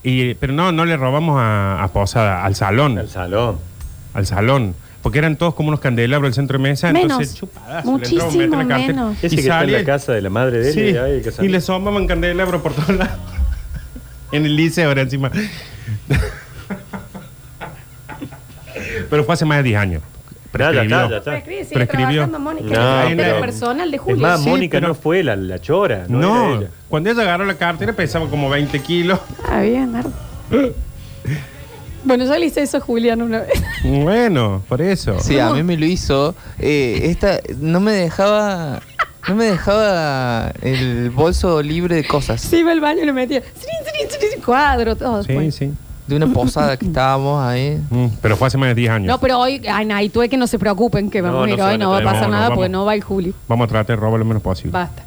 Y, 0.03 0.35
pero 0.35 0.53
no, 0.53 0.73
no 0.73 0.85
le 0.87 0.97
robamos 0.97 1.39
a, 1.41 1.83
a 1.83 1.89
Posada, 1.89 2.45
al 2.45 2.55
salón. 2.55 2.99
Al 2.99 3.09
salón. 3.09 3.59
al 4.15 4.27
salón. 4.27 4.75
Porque 5.03 5.19
eran 5.19 5.37
todos 5.37 5.55
como 5.55 5.69
unos 5.69 5.81
candelabros 5.81 6.29
del 6.29 6.35
centro 6.35 6.59
de 6.59 6.63
mesa. 6.63 6.93
Menos. 6.93 7.13
Entonces, 7.13 7.35
chupadazo, 7.37 7.87
le 7.87 7.93
Muchísimo 7.93 8.23
entraba 8.23 8.33
un 8.33 8.39
metro 8.39 8.61
en 8.61 8.69
la 8.69 8.75
cartera. 8.75 8.93
menos. 9.03 9.17
Ese 9.23 9.27
Y 9.27 9.31
que 9.31 9.37
está 9.43 9.55
en 9.55 9.61
salía- 9.61 9.79
la 9.79 9.85
casa 9.85 10.13
de 10.13 10.21
la 10.23 10.31
madre 10.31 10.59
de 10.61 10.69
él 10.69 10.75
Sí, 10.75 10.81
y, 10.81 10.97
ay, 10.97 11.13
hay 11.13 11.23
que 11.23 11.33
y 11.45 11.49
le 11.49 11.61
somaban 11.63 12.07
candelabro 12.07 12.63
por 12.63 12.73
todos 12.75 12.91
lados. 12.97 13.15
en 14.33 14.45
el 14.45 14.55
liceo 14.57 14.89
ahora 14.89 15.03
encima. 15.03 15.31
Pero 19.11 19.25
fue 19.25 19.35
hace 19.35 19.45
más 19.45 19.59
de 19.59 19.63
10 19.65 19.79
años. 19.79 20.03
Ya, 20.53 20.73
ya 20.73 20.83
está, 20.83 21.09
ya 21.09 21.17
está. 21.19 21.31
Prescribe, 21.31 21.65
sigue 21.65 21.75
Prescribió. 21.75 22.09
trabajando, 22.27 22.39
Mónica. 22.41 22.67
No, 22.67 22.73
en 22.73 22.77
la 22.77 23.03
cartera 23.05 23.29
pero- 23.29 23.41
personal 23.41 23.91
de 23.91 23.97
Es 23.97 24.03
Julio. 24.03 24.21
más, 24.23 24.43
Sí, 24.43 24.49
Mónica 24.49 24.77
pero- 24.77 24.89
no 24.89 24.95
fue 24.95 25.23
la, 25.23 25.37
la 25.37 25.59
chora, 25.61 26.07
no, 26.09 26.19
No, 26.19 26.49
era 26.51 26.59
ella. 26.61 26.71
cuando 26.89 27.11
ella 27.11 27.23
agarró 27.23 27.45
la 27.45 27.55
cartera 27.55 27.93
pesaba 27.93 28.29
como 28.29 28.51
20 28.51 28.81
kilos. 28.81 29.19
Ah, 29.49 29.61
bien, 29.61 29.93
Nardo. 29.93 30.13
bueno, 32.05 32.25
yo 32.25 32.37
le 32.39 32.47
hice 32.47 32.63
eso 32.63 32.77
a 32.79 32.81
Julián 32.81 33.23
una 33.23 33.41
vez. 33.41 33.63
Bueno, 33.85 34.63
por 34.69 34.83
eso. 34.83 35.19
Sí, 35.21 35.39
a 35.39 35.51
mí 35.51 35.63
me 35.63 35.77
lo 35.77 35.87
hizo. 35.87 36.35
Eh, 36.59 37.01
esta 37.05 37.41
no 37.59 37.81
me 37.81 37.93
dejaba. 37.93 38.81
No 39.29 39.35
me 39.35 39.45
dejaba 39.47 40.51
el 40.63 41.11
bolso 41.11 41.63
libre 41.63 41.97
de 41.97 42.05
cosas. 42.07 42.41
Se 42.41 42.59
iba 42.59 42.73
al 42.73 42.81
baño 42.81 43.03
y 43.03 43.07
le 43.07 43.13
metía 43.13 43.41
srin, 43.41 44.09
srin, 44.11 44.31
srin, 44.31 44.43
cuadro, 44.43 44.97
todo. 44.97 45.23
Sí, 45.23 45.33
Bueno. 45.35 45.51
sí. 45.51 45.73
De 46.07 46.17
una 46.17 46.27
posada 46.27 46.77
que 46.77 46.87
estábamos 46.87 47.41
ahí. 47.45 47.79
Mm, 47.91 48.07
pero 48.21 48.37
fue 48.37 48.49
hace 48.49 48.59
más 48.59 48.71
de 48.71 48.75
10 48.75 48.91
años. 48.91 49.07
No, 49.07 49.21
pero 49.21 49.39
hoy, 49.39 49.63
ay, 49.71 49.87
no, 49.87 50.01
y 50.01 50.09
tú 50.09 50.21
que 50.29 50.37
no 50.37 50.47
se 50.49 50.59
preocupen, 50.59 51.09
que 51.11 51.21
vamos 51.23 51.39
No, 51.39 51.45
a 51.45 51.51
ir 51.51 51.61
hoy, 51.63 51.79
no 51.79 51.91
va 51.91 51.99
a 51.99 52.03
pasar 52.03 52.23
No, 52.23 52.29
no, 52.29 52.33
nada 52.33 52.55
porque 52.55 52.69
no 52.69 52.85
va 52.85 52.95
el 52.95 53.03
Juli. 53.05 53.33
Vamos 53.47 53.67
a 53.67 53.69
tratar 53.69 53.97
de 53.97 54.01
robar 54.01 54.19
lo 54.19 54.25
menos 54.25 54.43
posible. 54.43 54.73
Basta. 54.73 55.05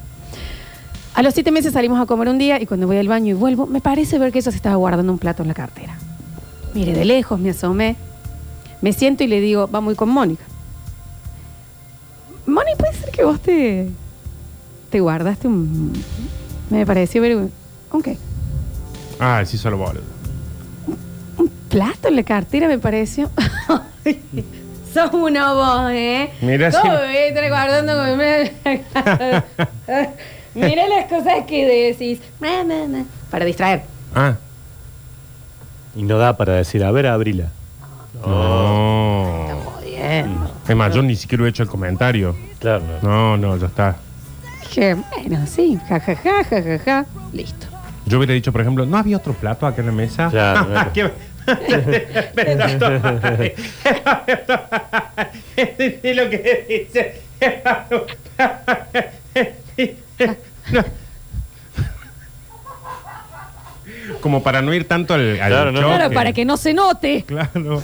A 1.15 1.21
los 1.21 1.33
siete 1.33 1.51
meses 1.51 1.73
salimos 1.73 1.99
a 1.99 2.05
comer 2.05 2.29
un 2.29 2.37
día 2.37 2.61
y 2.61 2.65
cuando 2.65 2.87
voy 2.87 2.97
al 2.97 3.07
baño 3.07 3.31
y 3.31 3.33
vuelvo, 3.33 3.65
me 3.67 3.81
parece 3.81 4.17
ver 4.17 4.31
que 4.31 4.39
ella 4.39 4.51
se 4.51 4.57
estaba 4.57 4.75
guardando 4.77 5.11
un 5.11 5.19
plato 5.19 5.41
en 5.41 5.49
la 5.49 5.53
cartera. 5.53 5.95
Mire, 6.73 6.93
de 6.93 7.05
lejos 7.05 7.39
me 7.39 7.51
asomé, 7.51 7.95
me 8.81 8.93
siento 8.93 9.23
y 9.23 9.27
le 9.27 9.39
digo, 9.39 9.67
vamos 9.67 9.89
a 9.89 9.91
ir 9.91 9.97
con 9.97 10.09
Mónica. 10.09 10.43
Moni, 12.45 12.71
puede 12.77 12.93
ser 12.93 13.11
que 13.11 13.23
vos 13.23 13.39
te, 13.39 13.89
te 14.89 14.99
guardaste 14.99 15.47
un... 15.47 15.93
Me 16.69 16.85
pareció 16.85 17.21
ver... 17.21 17.49
¿Un 17.91 18.01
qué? 18.01 18.17
Ah, 19.19 19.43
sí, 19.45 19.57
solo 19.57 19.77
boludo. 19.77 20.03
Un 21.37 21.49
plato 21.69 22.07
en 22.07 22.15
la 22.15 22.23
cartera 22.23 22.67
me 22.67 22.79
pareció. 22.79 23.29
Sos 24.93 25.13
uno 25.13 25.55
vos, 25.55 25.91
¿eh? 25.91 26.31
Mira, 26.41 26.71
¿Cómo 26.71 26.83
sí. 26.83 26.89
me 27.33 27.49
guardando 27.49 27.93
con 27.95 28.17
Mira 30.55 30.87
las 30.87 31.05
cosas 31.05 31.45
que 31.47 31.65
decís. 31.65 32.19
Para 33.31 33.45
distraer. 33.45 33.83
Ah, 34.13 34.35
Y 35.95 36.03
no 36.03 36.17
da 36.17 36.35
para 36.37 36.53
decir, 36.53 36.83
a 36.83 36.91
ver, 36.91 37.07
abrila. 37.07 37.49
no. 38.25 39.47
Bien. 39.83 40.35
Es 40.67 40.75
más, 40.75 40.93
yo 40.93 41.01
ni 41.03 41.15
siquiera 41.15 41.45
he 41.45 41.49
hecho 41.49 41.63
el 41.63 41.69
comentario. 41.69 42.35
Claro, 42.59 42.83
no. 43.01 43.37
No, 43.37 43.37
no, 43.37 43.57
ya 43.57 43.67
está. 43.67 43.95
Dije, 44.61 44.95
bueno, 44.95 45.45
sí. 45.45 45.77
Ja, 45.87 45.99
ja, 45.99 46.15
ja, 46.15 46.43
ja, 46.43 46.61
ja, 46.63 46.79
ja. 46.79 47.05
Listo. 47.31 47.67
Yo 48.05 48.17
hubiera 48.17 48.33
dicho, 48.33 48.51
por 48.51 48.61
ejemplo, 48.61 48.85
¿no 48.85 48.97
había 48.97 49.17
otro 49.17 49.33
plato 49.33 49.65
acá 49.67 49.81
en 49.81 49.85
la 49.87 49.91
mesa? 49.93 50.29
Claro, 50.29 50.67
claro. 50.93 50.93
¿Qué- 50.93 51.11
Es 56.03 56.15
lo 56.15 56.29
que 56.29 56.87
dice. 56.89 57.21
Como 64.23 64.41
para 64.41 64.61
no 64.61 64.73
ir 64.73 64.87
tanto 64.87 65.13
al, 65.13 65.39
al 65.41 65.49
Claro, 65.49 65.71
no. 65.73 65.81
choque. 65.81 65.93
Claro, 65.95 66.13
para 66.13 66.31
que 66.31 66.45
no 66.45 66.55
se 66.55 66.73
note. 66.73 67.25
Claro. 67.27 67.83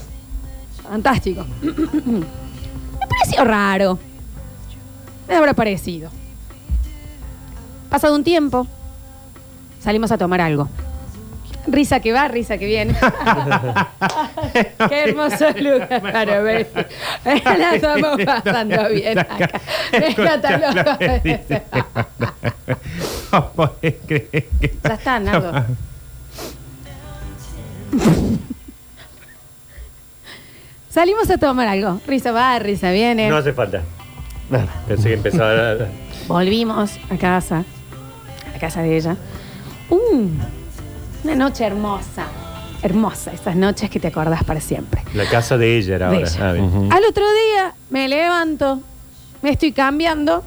Fantástico. 0.82 1.46
Me 1.62 3.08
pareció 3.10 3.44
raro. 3.44 4.00
Me 5.28 5.36
habrá 5.36 5.54
parecido. 5.54 6.10
Pasado 7.90 8.16
un 8.16 8.24
tiempo, 8.24 8.66
salimos 9.82 10.12
a 10.14 10.18
tomar 10.18 10.40
algo. 10.40 10.70
Risa 11.68 12.00
que 12.00 12.14
va, 12.14 12.28
risa 12.30 12.58
que 12.58 12.66
viene. 12.68 12.96
Qué 14.90 15.04
hermoso 15.10 15.46
lugar 15.60 16.02
para 16.02 16.40
ver. 16.42 16.68
La 17.26 17.76
estamos 17.76 18.18
pasando 18.26 18.90
bien 18.90 19.20
acá. 19.20 19.50
Fíjate 19.92 20.58
lo- 20.58 20.72
No 23.32 23.52
podés 23.52 23.96
creer 24.08 24.30
que- 24.62 24.78
Ya 24.84 24.94
está, 24.94 25.20
Nardo. 25.20 25.66
Salimos 30.90 31.30
a 31.30 31.38
tomar 31.38 31.68
algo. 31.68 32.02
Risa 32.08 32.32
va, 32.32 32.58
risa 32.60 32.92
viene. 32.92 33.30
No 33.30 33.38
hace 33.38 33.54
falta. 33.54 33.84
Pensé 34.88 35.10
que 35.10 35.14
empezaba 35.16 35.72
a... 35.72 35.76
Volvimos 36.28 37.00
a 37.10 37.18
casa, 37.18 37.64
a 38.48 38.52
la 38.52 38.60
casa 38.60 38.82
de 38.82 38.98
ella. 38.98 39.16
Uh, 39.90 40.28
una 41.24 41.36
noche 41.36 41.66
hermosa. 41.66 42.26
Hermosa, 42.82 43.32
esas 43.34 43.56
noches 43.56 43.90
que 43.90 44.00
te 44.00 44.08
acordás 44.08 44.44
para 44.44 44.62
siempre. 44.62 45.04
La 45.14 45.26
casa 45.26 45.58
de 45.58 45.78
ella 45.78 45.96
era 45.96 46.10
De 46.10 46.16
ahora. 46.16 46.28
ella. 46.30 46.50
Ah, 46.50 46.54
bien. 46.54 46.90
Al 46.94 47.04
otro 47.06 47.26
día 47.32 47.76
me 47.90 48.08
levanto, 48.08 48.82
me 49.42 49.52
estoy 49.52 49.74
cambiando. 49.74 50.44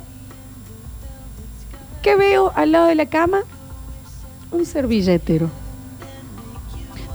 ¿Qué 2.02 2.16
veo 2.16 2.50
al 2.56 2.72
lado 2.72 2.86
de 2.86 2.94
la 2.96 3.06
cama? 3.06 3.42
Un 4.50 4.64
servilletero. 4.66 5.50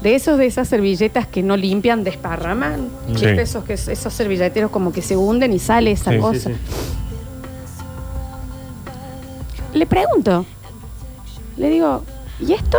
De 0.08 0.16
esos, 0.16 0.38
de 0.38 0.46
esas 0.46 0.70
servilletas 0.70 1.28
que 1.28 1.44
no 1.44 1.58
limpian, 1.58 2.06
desparraman. 2.06 2.88
Sí. 3.08 3.12
¿Viste? 3.26 3.42
Esos, 3.42 3.66
que, 3.66 3.74
esos 3.74 4.14
servilleteros 4.14 4.72
como 4.72 4.94
que 4.94 5.02
se 5.02 5.18
hunden 5.18 5.52
y 5.52 5.60
sale 5.60 5.92
esa 5.92 6.12
Sí, 6.14 6.18
cosa. 6.18 6.50
Sí. 6.50 6.56
Le 9.74 9.86
pregunto. 9.86 10.46
Le 11.58 11.68
digo, 11.70 12.06
¿y 12.40 12.54
esto? 12.54 12.78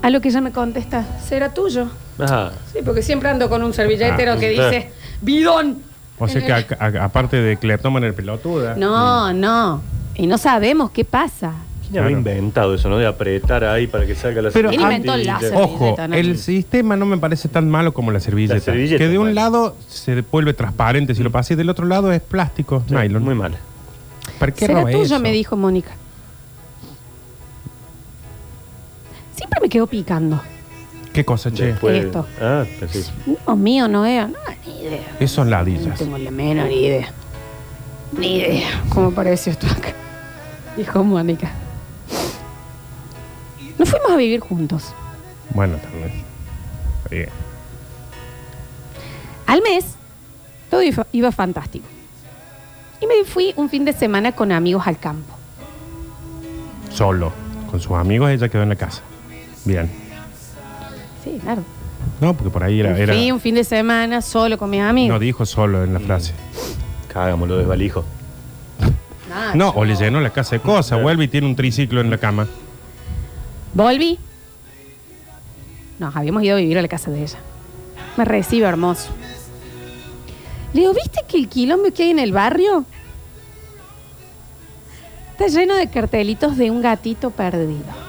A 0.00 0.10
lo 0.10 0.20
que 0.20 0.28
ella 0.28 0.40
me 0.40 0.52
contesta, 0.52 1.04
¿será 1.28 1.52
tuyo? 1.52 1.88
Ajá. 2.20 2.52
Sí, 2.72 2.78
porque 2.84 3.02
siempre 3.02 3.30
ando 3.30 3.48
con 3.48 3.64
un 3.64 3.74
servilletero 3.74 4.34
Ah, 4.34 4.38
que 4.38 4.50
dice, 4.50 4.92
bidón. 5.22 5.82
O 6.20 6.28
sea 6.28 6.40
que 6.40 6.52
a- 6.52 6.66
a- 6.78 7.04
aparte 7.06 7.36
de 7.38 7.56
cleptómano 7.56 8.06
el 8.06 8.14
pelotuda. 8.14 8.76
No, 8.76 9.32
no. 9.32 9.82
Y 10.14 10.28
no 10.28 10.38
sabemos 10.38 10.92
qué 10.92 11.04
pasa. 11.04 11.52
¿Quién 11.92 12.02
habrá 12.04 12.16
Claro. 12.16 12.30
inventado 12.38 12.74
eso, 12.74 12.88
no? 12.88 12.96
De 12.98 13.06
apretar 13.06 13.62
ahí 13.64 13.86
para 13.86 14.06
que 14.06 14.14
salga 14.14 14.42
la 14.42 14.50
Pero 14.50 14.70
¿Quién 14.70 14.80
servilleta 14.80 14.96
inventó 15.12 15.14
el 15.20 15.26
láser? 15.26 15.52
Ojo, 15.54 15.78
servilleta, 15.78 16.08
¿no? 16.08 16.14
el 16.16 16.38
sistema 16.38 16.96
no 16.96 17.06
me 17.06 17.18
parece 17.18 17.48
tan 17.48 17.68
malo 17.70 17.92
como 17.92 18.10
la 18.10 18.18
servilleta. 18.20 18.54
La 18.54 18.60
servilleta, 18.60 18.98
que 18.98 19.08
de 19.08 19.18
un 19.18 19.24
bueno. 19.26 19.34
lado 19.34 19.76
se 19.88 20.22
vuelve 20.22 20.54
transparente 20.54 21.14
si 21.14 21.22
lo 21.22 21.30
pasas 21.30 21.52
y 21.52 21.54
del 21.54 21.68
otro 21.70 21.86
lado 21.86 22.10
es 22.10 22.20
plástico, 22.22 22.82
Sí, 22.88 22.94
nylon. 22.94 23.22
Muy 23.22 23.34
mal. 23.34 23.56
¿Para 24.38 24.52
qué 24.52 24.66
¿Será 24.66 24.80
roba 24.80 24.90
tuyo? 24.90 25.04
eso? 25.04 25.20
Me 25.20 25.30
dijo 25.32 25.56
Mónica. 25.56 25.90
Siempre 29.36 29.60
me 29.60 29.68
quedo 29.68 29.86
picando. 29.86 30.40
¿Qué 31.12 31.24
cosa, 31.24 31.52
che? 31.52 31.66
Después- 31.66 32.04
Esto. 32.06 32.26
Ah, 32.40 32.64
sí. 32.90 33.04
No, 33.46 33.54
mío 33.56 33.86
no 33.86 34.06
es. 34.06 34.26
No, 34.28 34.34
ni 34.66 34.80
idea. 34.86 35.16
Esos 35.20 35.44
No 35.44 35.50
ladillas. 35.50 35.98
tengo 35.98 36.16
la 36.16 36.30
menor 36.30 36.70
idea. 36.70 37.08
Ni 38.18 38.36
idea. 38.36 38.68
¿Cómo 38.88 39.10
pareció 39.10 39.52
esto 39.52 39.66
acá? 39.66 39.92
Dijo 40.76 41.04
Mónica. 41.04 41.50
Nos 43.78 43.90
fuimos 43.90 44.10
a 44.10 44.16
vivir 44.16 44.40
juntos. 44.40 44.94
Bueno, 45.50 45.76
también. 45.76 46.12
Bien. 47.10 47.28
Al 49.46 49.60
mes, 49.62 49.84
todo 50.70 50.82
iba, 50.82 51.06
iba 51.12 51.32
fantástico. 51.32 51.86
Y 53.00 53.06
me 53.06 53.24
fui 53.24 53.52
un 53.56 53.68
fin 53.68 53.84
de 53.84 53.92
semana 53.92 54.32
con 54.32 54.52
amigos 54.52 54.86
al 54.86 54.98
campo. 54.98 55.34
Solo. 56.90 57.32
Con 57.70 57.80
sus 57.80 57.92
amigos 57.92 58.30
ella 58.30 58.48
quedó 58.48 58.62
en 58.62 58.68
la 58.68 58.76
casa. 58.76 59.02
Bien. 59.64 59.90
Sí, 61.24 61.38
claro. 61.42 61.62
No, 62.20 62.34
porque 62.34 62.50
por 62.50 62.62
ahí 62.62 62.80
era... 62.80 62.96
Era 62.96 63.12
fui 63.12 63.32
un 63.32 63.40
fin 63.40 63.54
de 63.54 63.64
semana 63.64 64.22
solo 64.22 64.56
con 64.58 64.70
mis 64.70 64.80
amigos. 64.80 65.14
no 65.14 65.18
dijo 65.18 65.44
solo 65.44 65.82
en 65.82 65.92
la 65.92 66.00
frase. 66.00 66.32
Cagámoslo 67.12 67.56
desvalijo. 67.58 68.04
Nacho. 69.28 69.58
No, 69.58 69.70
o 69.70 69.84
le 69.84 69.96
llenó 69.96 70.20
la 70.20 70.30
casa 70.30 70.56
de 70.56 70.60
cosas. 70.62 71.02
Vuelve 71.02 71.24
y 71.24 71.28
tiene 71.28 71.46
un 71.46 71.56
triciclo 71.56 72.00
en 72.00 72.10
la 72.10 72.18
cama. 72.18 72.46
Volví. 73.74 74.18
Nos 75.98 76.14
habíamos 76.14 76.42
ido 76.42 76.56
a 76.56 76.58
vivir 76.60 76.78
a 76.78 76.82
la 76.82 76.88
casa 76.88 77.10
de 77.10 77.22
ella. 77.22 77.38
Me 78.16 78.24
recibe 78.24 78.66
hermoso. 78.66 79.10
Le 80.72 80.80
digo, 80.80 80.94
¿viste 80.94 81.20
que 81.28 81.36
el 81.36 81.48
quilombo 81.48 81.92
que 81.92 82.04
hay 82.04 82.10
en 82.10 82.18
el 82.18 82.32
barrio? 82.32 82.84
Está 85.32 85.46
lleno 85.46 85.74
de 85.74 85.88
cartelitos 85.88 86.56
de 86.56 86.70
un 86.70 86.82
gatito 86.82 87.30
perdido. 87.30 88.02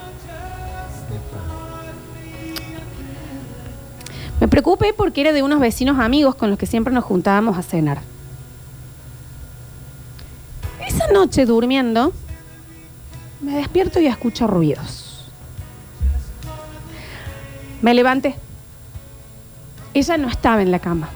Me 4.39 4.47
preocupé 4.47 4.93
porque 4.93 5.21
era 5.21 5.31
de 5.31 5.43
unos 5.43 5.59
vecinos 5.59 5.99
amigos 5.99 6.35
con 6.35 6.49
los 6.49 6.59
que 6.59 6.65
siempre 6.65 6.93
nos 6.93 7.05
juntábamos 7.05 7.57
a 7.57 7.63
cenar. 7.63 8.01
Esa 10.85 11.07
noche 11.13 11.45
durmiendo, 11.45 12.11
me 13.39 13.55
despierto 13.55 13.99
y 13.99 14.07
escucho 14.07 14.47
ruidos. 14.47 15.02
Me 17.83 17.93
levanté. 17.93 18.33
Ella 19.93 20.17
no 20.17 20.27
estaba 20.27 20.61
en 20.63 20.71
la 20.71 20.79
cama. 20.79 21.09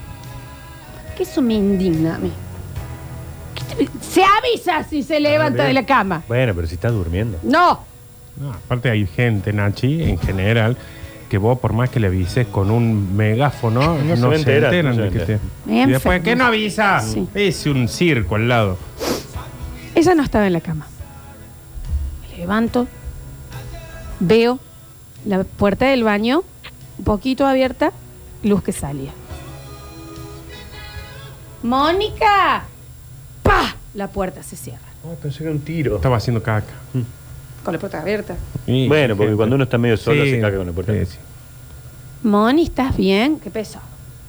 Que 1.17 1.23
eso 1.23 1.41
me 1.41 1.55
indigna 1.55 2.15
a 2.15 2.17
mí. 2.19 2.31
¿Qué 3.55 3.85
te- 3.85 3.91
Se 4.01 4.21
avisa 4.23 4.83
si 4.83 5.01
se 5.01 5.19
levanta 5.19 5.63
bien. 5.63 5.67
de 5.69 5.73
la 5.73 5.85
cama. 5.87 6.21
Bueno, 6.27 6.53
pero 6.53 6.67
si 6.67 6.75
está 6.75 6.89
durmiendo. 6.91 7.39
No. 7.41 7.79
No, 8.39 8.51
aparte 8.51 8.91
hay 8.91 9.07
gente, 9.07 9.51
Nachi, 9.51 10.03
en 10.03 10.19
general, 10.19 10.77
que 11.27 11.39
vos 11.39 11.57
por 11.57 11.73
más 11.73 11.89
que 11.89 11.99
le 11.99 12.05
avises 12.07 12.45
con 12.45 12.69
un 12.69 13.15
megáfono, 13.17 13.97
No 13.97 14.15
no, 14.15 14.15
se 14.15 14.21
va 14.21 14.27
a 14.27 14.31
se 14.33 14.39
enterar, 14.41 14.73
enteran 14.75 14.95
no 14.95 14.95
se 14.95 15.01
de 15.01 15.07
va 15.07 15.13
que 15.15 15.21
a 15.23 15.25
te... 15.25 15.33
enterar. 15.33 15.49
Y 15.65 15.91
después, 15.91 16.15
Enfermo. 16.17 16.23
¿qué 16.23 16.35
no 16.35 16.45
avisa? 16.45 16.99
Sí. 17.01 17.27
Es 17.33 17.65
un 17.65 17.87
circo 17.87 18.35
al 18.35 18.47
lado. 18.47 18.77
Ella 19.95 20.13
no 20.13 20.21
estaba 20.21 20.45
en 20.45 20.53
la 20.53 20.61
cama. 20.61 20.85
Me 22.29 22.37
levanto, 22.37 22.87
veo 24.19 24.59
la 25.25 25.43
puerta 25.43 25.87
del 25.87 26.03
baño 26.03 26.43
un 26.97 27.03
poquito 27.03 27.45
abierta, 27.45 27.91
luz 28.43 28.63
que 28.63 28.71
salía. 28.71 29.11
¡Mónica! 31.63 32.63
¡Pah! 33.43 33.75
La 33.93 34.07
puerta 34.09 34.43
se 34.43 34.55
cierra. 34.55 34.79
Oh, 35.03 35.15
pensé 35.15 35.39
que 35.39 35.43
era 35.45 35.53
un 35.53 35.61
tiro. 35.61 35.95
Estaba 35.95 36.17
haciendo 36.17 36.41
caca. 36.43 36.73
Con 37.63 37.73
la 37.73 37.79
puerta 37.79 37.99
abierta. 38.01 38.35
Bueno, 38.65 39.15
porque 39.15 39.29
gente- 39.29 39.35
cuando 39.37 39.55
uno 39.55 39.63
está 39.63 39.77
medio 39.77 39.97
solo 39.97 40.23
Sí, 40.23 40.31
se 40.31 40.39
caga 40.41 40.57
con 40.57 40.67
la 40.67 40.73
puerta. 40.73 40.93
sí, 40.93 41.05
sí. 41.05 41.17
Moni, 42.23 42.63
¿estás 42.63 42.95
bien? 42.95 43.39
¿Qué 43.39 43.49
peso? 43.49 43.79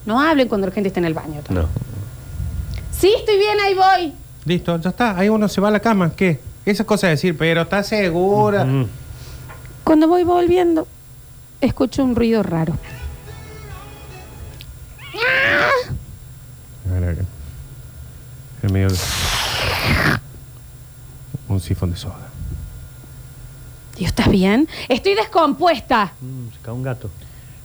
No 0.05 0.19
hablen 0.21 0.47
cuando 0.47 0.67
la 0.67 0.73
gente 0.73 0.87
está 0.87 0.99
en 0.99 1.05
el 1.05 1.13
baño. 1.13 1.41
No. 1.49 1.67
Sí, 2.91 3.13
estoy 3.17 3.37
bien, 3.37 3.57
ahí 3.59 3.75
voy. 3.75 4.13
Listo, 4.45 4.79
ya 4.79 4.89
está. 4.89 5.17
Ahí 5.17 5.29
uno 5.29 5.47
se 5.47 5.61
va 5.61 5.67
a 5.67 5.71
la 5.71 5.79
cama. 5.79 6.11
¿Qué? 6.15 6.39
Esa 6.65 6.83
cosa 6.83 7.07
de 7.07 7.11
decir, 7.11 7.37
pero 7.37 7.61
¿estás 7.61 7.87
segura? 7.87 8.65
Mm. 8.65 8.87
Cuando 9.83 10.07
voy 10.07 10.23
volviendo, 10.23 10.87
escucho 11.61 12.03
un 12.03 12.15
ruido 12.15 12.43
raro. 12.43 12.73
A 16.87 16.93
ver, 16.93 17.09
acá. 17.09 17.23
En 18.63 18.73
medio 18.73 18.89
de... 18.89 18.97
Un 21.47 21.59
sifón 21.59 21.91
de 21.91 21.97
soda. 21.97 22.29
Dios, 23.97 24.09
¿estás 24.09 24.29
bien? 24.29 24.67
Estoy 24.87 25.15
descompuesta. 25.15 26.13
Mm, 26.21 26.53
se 26.53 26.59
cae 26.61 26.73
un 26.73 26.83
gato. 26.83 27.09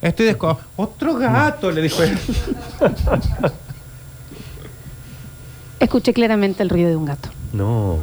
Estoy 0.01 0.27
desco... 0.27 0.59
Otro 0.77 1.15
gato, 1.17 1.71
le 1.71 1.83
dijo 1.83 2.03
él. 2.03 2.19
Escuché 5.81 6.13
claramente 6.13 6.63
el 6.63 6.71
ruido 6.71 6.89
de 6.89 6.97
un 6.97 7.05
gato. 7.05 7.29
No. 7.53 7.99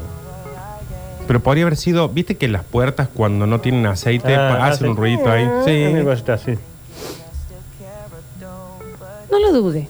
Pero 1.28 1.40
podría 1.42 1.64
haber 1.64 1.78
sido... 1.78 2.10
¿Viste 2.10 2.36
que 2.36 2.48
las 2.48 2.64
puertas 2.64 3.08
cuando 3.14 3.46
no 3.48 3.62
tienen 3.62 3.86
aceite 3.86 4.36
Ah, 4.36 4.50
pa- 4.58 4.66
hacen 4.68 4.74
hace- 4.86 4.90
un 4.90 4.98
ruidito 4.98 5.30
ahí? 5.32 5.44
Una 5.46 5.64
Sí. 6.00 6.04
cosita 6.06 6.34
así. 6.34 6.58
No 9.32 9.40
lo 9.40 9.54
dude. 9.54 9.88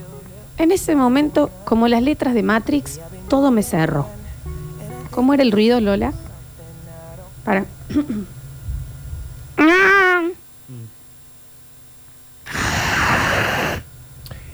En 0.57 0.71
ese 0.71 0.95
momento, 0.95 1.49
como 1.65 1.87
las 1.87 2.03
letras 2.03 2.33
de 2.35 2.43
Matrix, 2.43 2.99
todo 3.27 3.49
me 3.49 3.63
cerró. 3.63 4.05
¿Cómo 5.09 5.33
era 5.33 5.41
el 5.43 5.51
ruido, 5.51 5.81
Lola? 5.81 6.13
Para. 7.43 7.65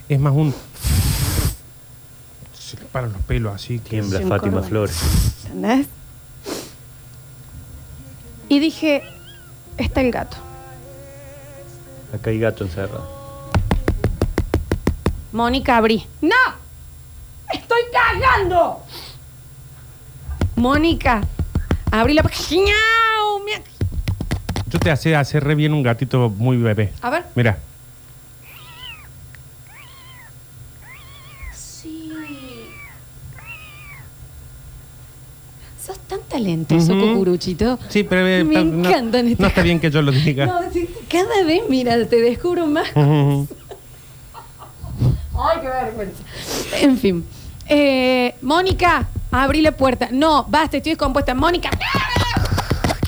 Es 0.10 0.20
más 0.20 0.34
un... 0.34 0.54
Se 2.58 2.78
le 2.78 2.84
paran 2.86 3.14
los 3.14 3.22
pelos 3.24 3.54
así. 3.54 3.80
que- 3.80 3.90
Tiembla 3.92 4.20
Sí, 4.20 4.26
Fátima. 4.26 4.62
Flores. 4.62 4.98
¿Entendés? 5.46 5.88
Y 8.50 8.60
dije, 8.60 9.04
está 9.78 10.02
el 10.02 10.12
gato. 10.12 10.38
Acá 12.14 12.30
hay 12.30 12.40
gato 12.40 12.64
encerrado. 12.64 13.08
Mónica, 15.32 15.78
abrí. 15.78 16.06
¡No! 16.22 16.36
¡Estoy 17.54 17.82
cagando! 17.92 18.82
Mónica, 20.56 21.22
abrí 21.92 22.14
la 22.14 22.24
página. 22.24 22.72
Yo 24.70 24.80
te 24.80 24.92
hace 24.92 25.16
hacer 25.16 25.44
re 25.44 25.56
bien 25.56 25.74
un 25.74 25.82
gatito 25.82 26.30
muy 26.30 26.58
bebé. 26.58 26.92
A 27.02 27.10
ver. 27.10 27.26
Mira. 27.36 27.58
Sí. 31.54 32.12
Sos 35.82 35.98
tan 36.00 36.20
Sí, 37.40 38.04
pero 38.04 38.28
eh, 38.28 38.44
Me 38.44 38.64
no- 38.64 38.88
encantan 38.88 39.26
no, 39.26 39.32
estas- 39.32 39.48
está 39.50 39.62
bien 39.62 39.80
que 39.80 39.90
yo 39.92 40.02
lo 40.02 40.12
diga. 40.12 40.46
No, 40.46 40.60
sí, 40.74 40.88
cada 41.10 41.44
vez, 41.46 41.62
mira, 41.70 41.96
te 42.06 42.20
descubro 42.22 42.66
más. 42.68 42.90
Ujú. 42.96 43.48
Ay, 45.40 45.60
qué 45.62 45.68
vergüenza. 45.68 46.24
En 46.82 46.98
fin. 46.98 47.26
Eh, 47.70 48.34
Mónica, 48.42 49.08
abrí 49.32 49.62
la 49.62 49.72
puerta. 49.74 50.10
No, 50.12 50.46
basta, 50.50 50.78
estoy 50.78 50.94
descompuesta. 50.94 51.34
Mónica. 51.36 51.70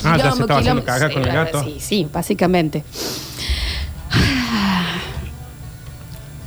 Ah, 0.03 0.17
ya 0.17 0.31
se 0.31 0.41
estaba 0.41 0.59
haciendo 0.59 0.83
cagar 0.83 1.09
Sí, 1.09 1.13
con 1.15 1.25
el 1.25 1.33
gato. 1.33 1.63
Sí, 1.63 1.77
sí, 1.79 2.07
básicamente. 2.11 2.83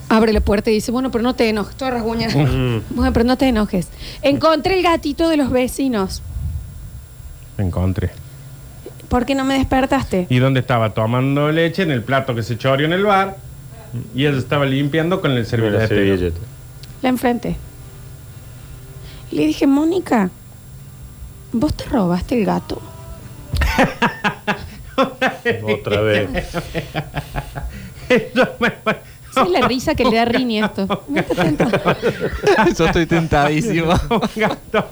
Abre 0.08 0.32
la 0.34 0.40
puerta 0.40 0.70
y 0.70 0.74
dice, 0.74 0.92
bueno, 0.92 1.10
pero 1.10 1.22
no 1.22 1.34
te 1.34 1.48
enojes, 1.48 1.74
todas 1.74 1.94
rasguñas. 1.94 2.34
Mm. 2.34 2.78
Bueno, 2.90 3.12
pero 3.14 3.24
no 3.24 3.38
te 3.38 3.48
enojes. 3.48 3.88
Encontré 4.20 4.76
el 4.76 4.82
gatito 4.82 5.28
de 5.30 5.38
los 5.38 5.50
vecinos. 5.50 6.22
Me 7.56 7.64
encontré. 7.64 8.10
¿Por 9.08 9.26
qué 9.26 9.34
no 9.34 9.44
me 9.44 9.54
despertaste? 9.54 10.26
¿Y 10.30 10.38
dónde 10.38 10.60
estaba? 10.60 10.90
Tomando 10.94 11.52
leche 11.52 11.82
en 11.82 11.90
el 11.90 12.02
plato 12.02 12.34
que 12.34 12.42
se 12.42 12.56
choreó 12.56 12.86
en 12.86 12.92
el 12.94 13.04
bar. 13.04 13.36
Y 14.14 14.24
él 14.24 14.38
estaba 14.38 14.64
limpiando 14.64 15.20
con 15.20 15.32
el 15.32 15.44
servillete. 15.44 15.88
servilleta. 15.88 16.40
La 17.02 17.10
enfrenté. 17.10 17.56
Y 19.30 19.36
le 19.36 19.46
dije, 19.46 19.66
Mónica, 19.66 20.30
¿vos 21.52 21.74
te 21.74 21.84
robaste 21.84 22.38
el 22.38 22.46
gato? 22.46 22.80
Otra 25.62 26.00
vez. 26.00 26.28
Esa 28.08 29.44
es 29.44 29.50
la 29.50 29.66
risa 29.66 29.94
que 29.94 30.04
le 30.04 30.16
da 30.16 30.22
a 30.22 30.24
Rini 30.26 30.62
esto. 30.62 31.04
No 31.08 31.22
te. 31.22 32.74
Yo 32.76 32.86
estoy 32.86 33.06
tentadísimo. 33.06 33.92
un 34.10 34.20
gato. 34.36 34.86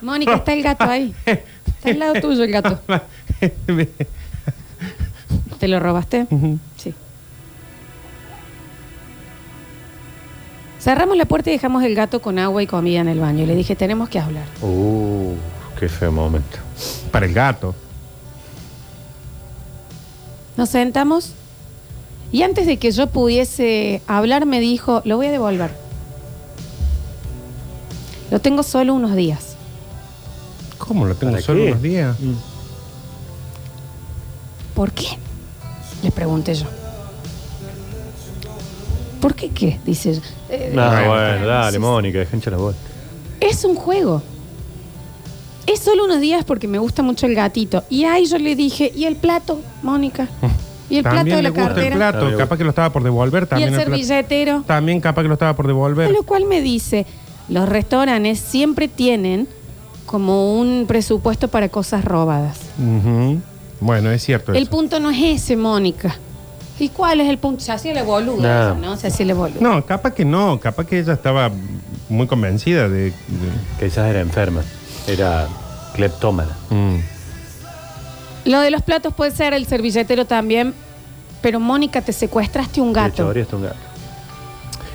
Mónica, 0.00 0.34
está 0.34 0.52
el 0.52 0.62
gato 0.62 0.84
ahí. 0.84 1.14
Está 1.24 1.90
al 1.90 1.98
lado 1.98 2.14
tuyo 2.20 2.44
el 2.44 2.50
gato. 2.50 2.80
¿Te 5.58 5.68
lo 5.68 5.80
robaste? 5.80 6.26
Sí. 6.76 6.94
Cerramos 10.80 11.16
la 11.16 11.24
puerta 11.24 11.50
y 11.50 11.54
dejamos 11.54 11.82
el 11.82 11.94
gato 11.94 12.20
con 12.20 12.38
agua 12.38 12.62
y 12.62 12.66
comida 12.66 13.00
en 13.00 13.08
el 13.08 13.18
baño. 13.18 13.44
Y 13.44 13.46
le 13.46 13.54
dije, 13.54 13.74
tenemos 13.74 14.08
que 14.08 14.18
hablar. 14.18 14.44
Uh, 14.60 15.34
qué 15.78 15.88
feo 15.88 16.12
momento. 16.12 16.58
Para 17.10 17.26
el 17.26 17.32
gato. 17.32 17.74
Nos 20.56 20.68
sentamos 20.68 21.32
y 22.30 22.42
antes 22.42 22.66
de 22.66 22.78
que 22.78 22.90
yo 22.90 23.06
pudiese 23.06 24.02
hablar 24.06 24.44
me 24.44 24.60
dijo, 24.60 25.02
lo 25.04 25.16
voy 25.16 25.26
a 25.26 25.30
devolver. 25.30 25.70
Lo 28.30 28.40
tengo 28.40 28.62
solo 28.62 28.94
unos 28.94 29.14
días. 29.14 29.53
¿Cómo 30.78 31.06
lo 31.06 31.14
tengo 31.14 31.32
¿Para 31.32 31.42
solo 31.44 31.60
qué? 31.62 31.68
unos 31.70 31.82
días? 31.82 32.16
Mm. 32.20 32.32
¿Por 34.74 34.92
qué? 34.92 35.06
Le 36.02 36.10
pregunté 36.10 36.54
yo. 36.54 36.66
¿Por 39.20 39.34
qué 39.34 39.50
qué? 39.50 39.80
Dice 39.84 40.10
ella. 40.10 40.22
Eh, 40.50 40.72
No, 40.74 40.82
Bueno, 40.90 41.08
bueno, 41.08 41.46
dale, 41.46 41.72
sí, 41.72 41.78
Mónica, 41.78 42.18
deja 42.18 42.36
hinchar 42.36 42.52
la 42.52 42.58
bola. 42.58 42.76
Es 43.40 43.64
un 43.64 43.74
juego. 43.74 44.22
Es 45.66 45.80
solo 45.80 46.04
unos 46.04 46.20
días 46.20 46.44
porque 46.44 46.68
me 46.68 46.78
gusta 46.78 47.02
mucho 47.02 47.26
el 47.26 47.34
gatito. 47.34 47.84
Y 47.88 48.04
ahí 48.04 48.26
yo 48.26 48.38
le 48.38 48.54
dije, 48.54 48.92
¿y 48.94 49.04
el 49.04 49.16
plato, 49.16 49.60
Mónica? 49.82 50.28
¿Y 50.90 50.96
el 50.98 51.02
plato 51.02 51.16
También 51.18 51.36
de 51.38 51.42
le 51.42 51.48
la 51.48 51.50
gusta 51.50 51.62
el 51.68 51.74
cartera? 51.74 51.96
plato. 51.96 52.18
También. 52.18 52.38
Capaz 52.38 52.56
que 52.58 52.64
lo 52.64 52.70
estaba 52.70 52.90
por 52.92 53.02
devolver. 53.02 53.44
¿Y 53.44 53.46
También 53.46 53.68
el 53.70 53.74
el 53.80 53.86
plato. 53.86 54.02
servilletero? 54.02 54.62
También 54.66 55.00
capaz 55.00 55.22
que 55.22 55.28
lo 55.28 55.34
estaba 55.34 55.56
por 55.56 55.64
A 55.64 55.68
devolver. 55.68 56.10
lo 56.10 56.22
cual 56.24 56.44
me 56.44 56.60
dice, 56.60 57.06
los 57.48 57.66
restaurantes 57.66 58.38
siempre 58.40 58.88
tienen 58.88 59.48
como 60.14 60.60
un 60.60 60.84
presupuesto 60.86 61.48
para 61.48 61.68
cosas 61.68 62.04
robadas. 62.04 62.58
Ujú. 62.78 63.40
Bueno, 63.80 64.12
es 64.12 64.22
cierto 64.22 64.52
El 64.52 64.62
eso. 64.62 64.70
punto 64.70 65.00
no 65.00 65.10
es 65.10 65.18
ese, 65.42 65.56
Mónica. 65.56 66.14
¿Y 66.78 66.90
cuál 66.90 67.20
es 67.20 67.28
el 67.28 67.38
punto? 67.38 67.64
Se 67.64 67.72
hacía 67.72 67.92
la 67.94 68.04
boluda, 68.04 68.74
No. 68.74 68.96
Se 68.96 69.08
hacía 69.08 69.26
la 69.26 69.34
boluda. 69.34 69.58
No, 69.60 69.84
capaz 69.84 70.12
que 70.14 70.24
no. 70.24 70.60
Capaz 70.60 70.86
que 70.86 71.00
ella 71.00 71.14
estaba 71.14 71.50
muy 72.08 72.28
convencida 72.28 72.88
de... 72.88 73.06
de- 73.06 73.12
Quizás 73.80 74.08
era 74.08 74.20
enferma. 74.20 74.62
Era 75.08 75.48
cleptómana. 75.94 76.56
Mm. 76.70 76.98
Lo 78.50 78.60
de 78.60 78.70
los 78.70 78.82
platos 78.82 79.12
puede 79.14 79.32
ser, 79.32 79.52
el 79.52 79.66
servilletero 79.66 80.26
también, 80.26 80.74
pero 81.42 81.58
Mónica, 81.58 82.02
te 82.02 82.12
secuestraste 82.12 82.80
un 82.80 82.92
De 82.92 83.00
gato. 83.00 83.16
choreaste 83.24 83.56
un 83.56 83.62
gato. 83.64 83.76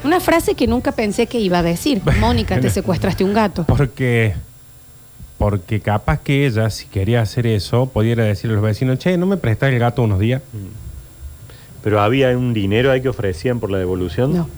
Una 0.06 0.22
frase 0.22 0.56
que 0.56 0.66
nunca 0.66 0.94
pensé 0.94 1.28
que 1.28 1.40
iba 1.42 1.58
a 1.60 1.64
decir. 1.64 2.02
Mónica, 2.22 2.58
te 2.62 2.70
secuestraste 2.70 3.26
un 3.26 3.34
gato. 3.34 3.66
Porque, 3.66 4.34
porque 5.40 5.80
capaz 5.80 6.20
que 6.20 6.46
ella, 6.46 6.70
si 6.70 6.86
quería 6.86 7.22
hacer 7.22 7.48
eso, 7.48 7.88
pudiera 7.88 8.24
decirle 8.26 8.54
a 8.54 8.56
los 8.58 8.64
vecinos, 8.66 9.00
che, 9.00 9.18
¿no 9.18 9.26
me 9.26 9.38
prestás 9.38 9.72
el 9.72 9.80
gato 9.80 10.04
unos 10.04 10.20
días? 10.20 10.42
Pero 11.82 12.02
había 12.02 12.30
un 12.38 12.54
dinero 12.54 12.92
ahí 12.92 13.02
que 13.02 13.10
ofrecían 13.10 13.60
por 13.62 13.72
la 13.72 13.78
devolución. 13.80 14.36
No. 14.36 14.50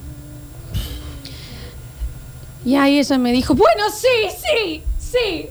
Y 2.65 2.75
ahí 2.75 2.99
ella 2.99 3.17
me 3.17 3.31
dijo, 3.31 3.53
bueno, 3.55 3.83
sí, 3.89 4.07
sí, 4.37 4.83
sí. 4.97 5.47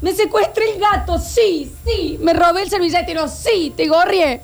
Me 0.00 0.12
secuestré 0.12 0.72
el 0.74 0.80
gato, 0.80 1.18
sí, 1.18 1.70
sí. 1.84 2.18
Me 2.22 2.32
robé 2.32 2.62
el 2.62 2.70
servilletero, 2.70 3.28
sí, 3.28 3.72
te 3.76 3.86
gorrié. 3.86 4.40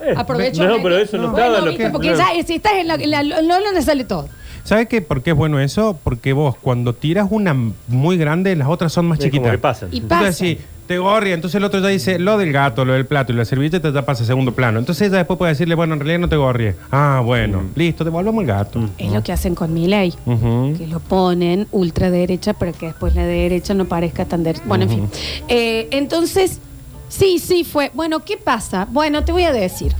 Eh, 0.00 0.14
Aprovecho. 0.16 0.62
No, 0.64 0.82
pero 0.82 0.96
eso 0.98 1.16
no, 1.16 1.30
Bueno, 1.32 1.44
estaba 1.46 1.58
en 1.58 1.72
lo 1.72 1.76
que. 1.76 1.90
porque 1.90 2.10
no. 2.12 2.18
ya, 2.18 2.28
si 2.46 2.54
estás 2.54 2.74
en 2.74 2.86
la, 2.88 2.94
en 2.94 3.10
la- 3.10 3.22
no, 3.24 3.42
no 3.60 3.72
le 3.72 3.82
sale 3.82 4.04
todo. 4.04 4.28
¿Sabes 4.68 4.86
qué? 4.86 5.00
¿Por 5.00 5.22
qué 5.22 5.30
es 5.30 5.36
bueno 5.36 5.58
eso? 5.60 5.98
Porque 6.04 6.34
vos, 6.34 6.54
cuando 6.60 6.92
tiras 6.94 7.26
una 7.30 7.56
muy 7.86 8.18
grande, 8.18 8.54
las 8.54 8.68
otras 8.68 8.92
son 8.92 9.06
más 9.06 9.18
Es 9.18 9.24
como 9.24 9.30
chiquitas. 9.32 9.52
que 9.52 9.58
pasan. 9.58 9.88
Y 9.92 9.98
Entonces, 10.00 10.26
pasa. 10.28 10.38
sí, 10.38 10.58
te 10.86 10.98
gorria. 10.98 11.32
Entonces 11.32 11.54
el 11.54 11.64
otro 11.64 11.80
ya 11.80 11.88
dice 11.88 12.18
lo 12.18 12.36
del 12.36 12.52
gato, 12.52 12.84
lo 12.84 12.92
del 12.92 13.06
plato 13.06 13.32
y 13.32 13.36
la 13.36 13.46
servilleta 13.46 13.90
ya 13.90 14.04
pasa 14.04 14.24
a 14.24 14.26
segundo 14.26 14.52
plano. 14.52 14.78
Entonces 14.78 15.08
ella 15.08 15.16
después 15.16 15.38
puede 15.38 15.52
decirle, 15.52 15.74
bueno, 15.74 15.94
en 15.94 16.00
realidad 16.00 16.18
no 16.18 16.28
te 16.28 16.36
gorrie. 16.36 16.74
Ah, 16.90 17.22
bueno, 17.24 17.62
listo, 17.76 18.04
devolvamos 18.04 18.42
el 18.42 18.46
gato. 18.46 18.90
Es 18.98 19.10
lo 19.10 19.22
que 19.22 19.32
hacen 19.32 19.54
con 19.54 19.72
mi 19.72 19.86
ley. 19.86 20.12
Ujú. 20.26 20.74
Que 20.76 20.86
lo 20.86 21.00
ponen 21.00 21.66
ultraderecha 21.72 22.52
para 22.52 22.72
que 22.72 22.88
después 22.88 23.14
la 23.14 23.24
derecha 23.24 23.72
no 23.72 23.86
parezca 23.86 24.26
tan 24.26 24.42
derecha. 24.42 24.64
Bueno, 24.66 24.84
en 24.84 24.90
fin. 24.90 25.08
Eh, 25.48 25.88
entonces, 25.92 26.60
sí, 27.08 27.38
sí 27.38 27.64
fue. 27.64 27.90
Bueno, 27.94 28.20
¿qué 28.22 28.36
pasa? 28.36 28.86
Bueno, 28.90 29.24
te 29.24 29.32
voy 29.32 29.44
a 29.44 29.52
decir. 29.52 29.94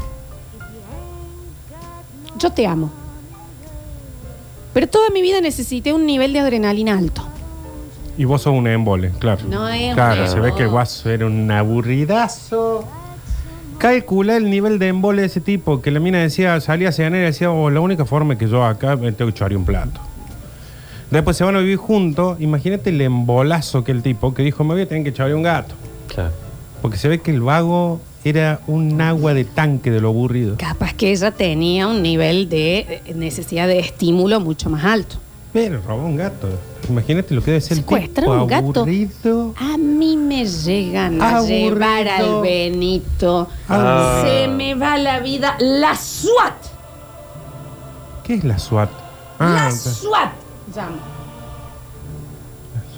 Yo 2.38 2.50
te 2.50 2.66
amo. 2.66 2.92
Pero 4.72 4.86
toda 4.88 5.10
mi 5.10 5.22
vida 5.22 5.40
necesité 5.40 5.92
un 5.92 6.06
nivel 6.06 6.32
de 6.32 6.40
adrenalina 6.40 6.96
alto. 6.98 7.26
Y 8.16 8.24
vos 8.24 8.42
sos 8.42 8.54
un 8.54 8.66
embole, 8.66 9.12
claro. 9.18 9.42
No 9.48 9.68
es 9.68 9.90
un 9.90 9.94
Claro, 9.94 10.26
se 10.26 10.40
ve 10.40 10.52
que 10.54 10.64
el 10.64 10.68
guaso 10.68 11.08
era 11.08 11.26
un 11.26 11.50
aburridazo. 11.50 12.84
Calcula 13.78 14.36
el 14.36 14.50
nivel 14.50 14.80
de 14.80 14.88
embole 14.88 15.22
de 15.22 15.28
ese 15.28 15.40
tipo, 15.40 15.80
que 15.80 15.92
la 15.92 16.00
mina 16.00 16.18
decía, 16.18 16.60
salía 16.60 16.88
a 16.88 16.92
cenar 16.92 17.20
y 17.20 17.22
decía, 17.22 17.52
oh, 17.52 17.70
la 17.70 17.78
única 17.78 18.04
forma 18.04 18.36
que 18.36 18.48
yo 18.48 18.64
acá 18.64 18.96
me 18.96 19.12
tengo 19.12 19.30
que 19.30 19.36
echar 19.36 19.56
un 19.56 19.64
plato. 19.64 20.00
Después 21.12 21.36
se 21.36 21.44
van 21.44 21.54
a 21.54 21.60
vivir 21.60 21.76
juntos, 21.76 22.40
imagínate 22.40 22.90
el 22.90 23.00
embolazo 23.00 23.84
que 23.84 23.92
el 23.92 24.02
tipo, 24.02 24.34
que 24.34 24.42
dijo, 24.42 24.64
me 24.64 24.74
voy 24.74 24.82
a 24.82 24.88
tener 24.88 25.04
que 25.04 25.10
echar 25.10 25.32
un 25.32 25.44
gato. 25.44 25.74
Claro. 26.08 26.32
Porque 26.82 26.98
se 26.98 27.08
ve 27.08 27.20
que 27.20 27.30
el 27.30 27.40
vago 27.40 28.00
era 28.24 28.60
un 28.66 29.00
agua 29.00 29.32
de 29.34 29.44
tanque 29.44 29.90
de 29.90 30.00
lo 30.00 30.08
aburrido. 30.08 30.56
Capaz 30.58 30.92
que 30.94 31.12
ella 31.12 31.30
tenía 31.30 31.86
un 31.86 32.02
nivel 32.02 32.48
de 32.48 33.02
necesidad 33.14 33.66
de 33.68 33.78
estímulo 33.78 34.40
mucho 34.40 34.68
más 34.70 34.84
alto. 34.84 35.16
Pero 35.52 35.80
robó 35.80 36.04
un 36.04 36.16
gato. 36.16 36.48
Imagínate 36.88 37.34
lo 37.34 37.42
que 37.42 37.52
debe 37.52 37.60
ser 37.60 37.72
el 37.78 37.78
Secuestrar 37.84 38.28
un 38.28 38.46
gato. 38.46 38.80
aburrido. 38.80 39.54
A 39.58 39.76
mí 39.78 40.16
me 40.16 40.44
llegan 40.46 41.20
a 41.22 41.38
Aburrido. 41.38 41.70
llevar 41.74 42.08
al 42.08 42.40
Benito. 42.42 43.48
Ah. 43.68 44.22
Se 44.24 44.48
me 44.48 44.74
va 44.74 44.96
la 44.98 45.20
vida. 45.20 45.56
La 45.60 45.94
SWAT. 45.96 46.54
¿Qué 48.24 48.34
es 48.34 48.44
la 48.44 48.58
SWAT? 48.58 48.90
la 49.38 49.66
Ah, 49.68 49.70
SWAT. 49.70 50.32
llamo. 50.74 50.96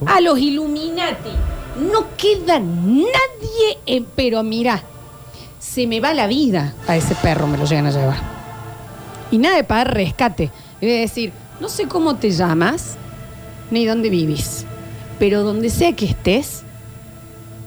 A 0.06 0.20
los 0.20 0.38
Illuminati. 0.38 1.30
No 1.92 2.04
queda 2.16 2.58
nadie. 2.58 3.78
en- 3.86 4.06
pero 4.16 4.42
mira, 4.42 4.82
se 5.60 5.86
me 5.86 6.00
va 6.00 6.12
la 6.14 6.26
vida. 6.26 6.74
A 6.88 6.96
ese 6.96 7.14
perro 7.14 7.46
me 7.46 7.56
lo 7.56 7.64
llegan 7.66 7.86
a 7.86 7.90
llevar. 7.92 8.16
Y 9.30 9.38
nada 9.38 9.54
de 9.56 9.62
pagar 9.64 9.94
rescate. 9.94 10.50
Es 10.80 11.08
decir, 11.10 11.32
no 11.60 11.68
sé 11.68 11.86
cómo 11.86 12.16
te 12.16 12.30
llamas 12.32 12.96
ni 13.70 13.84
dónde 13.86 14.08
vivís. 14.10 14.64
Pero 15.20 15.42
donde 15.44 15.70
sea 15.70 15.92
que 15.92 16.06
estés, 16.06 16.62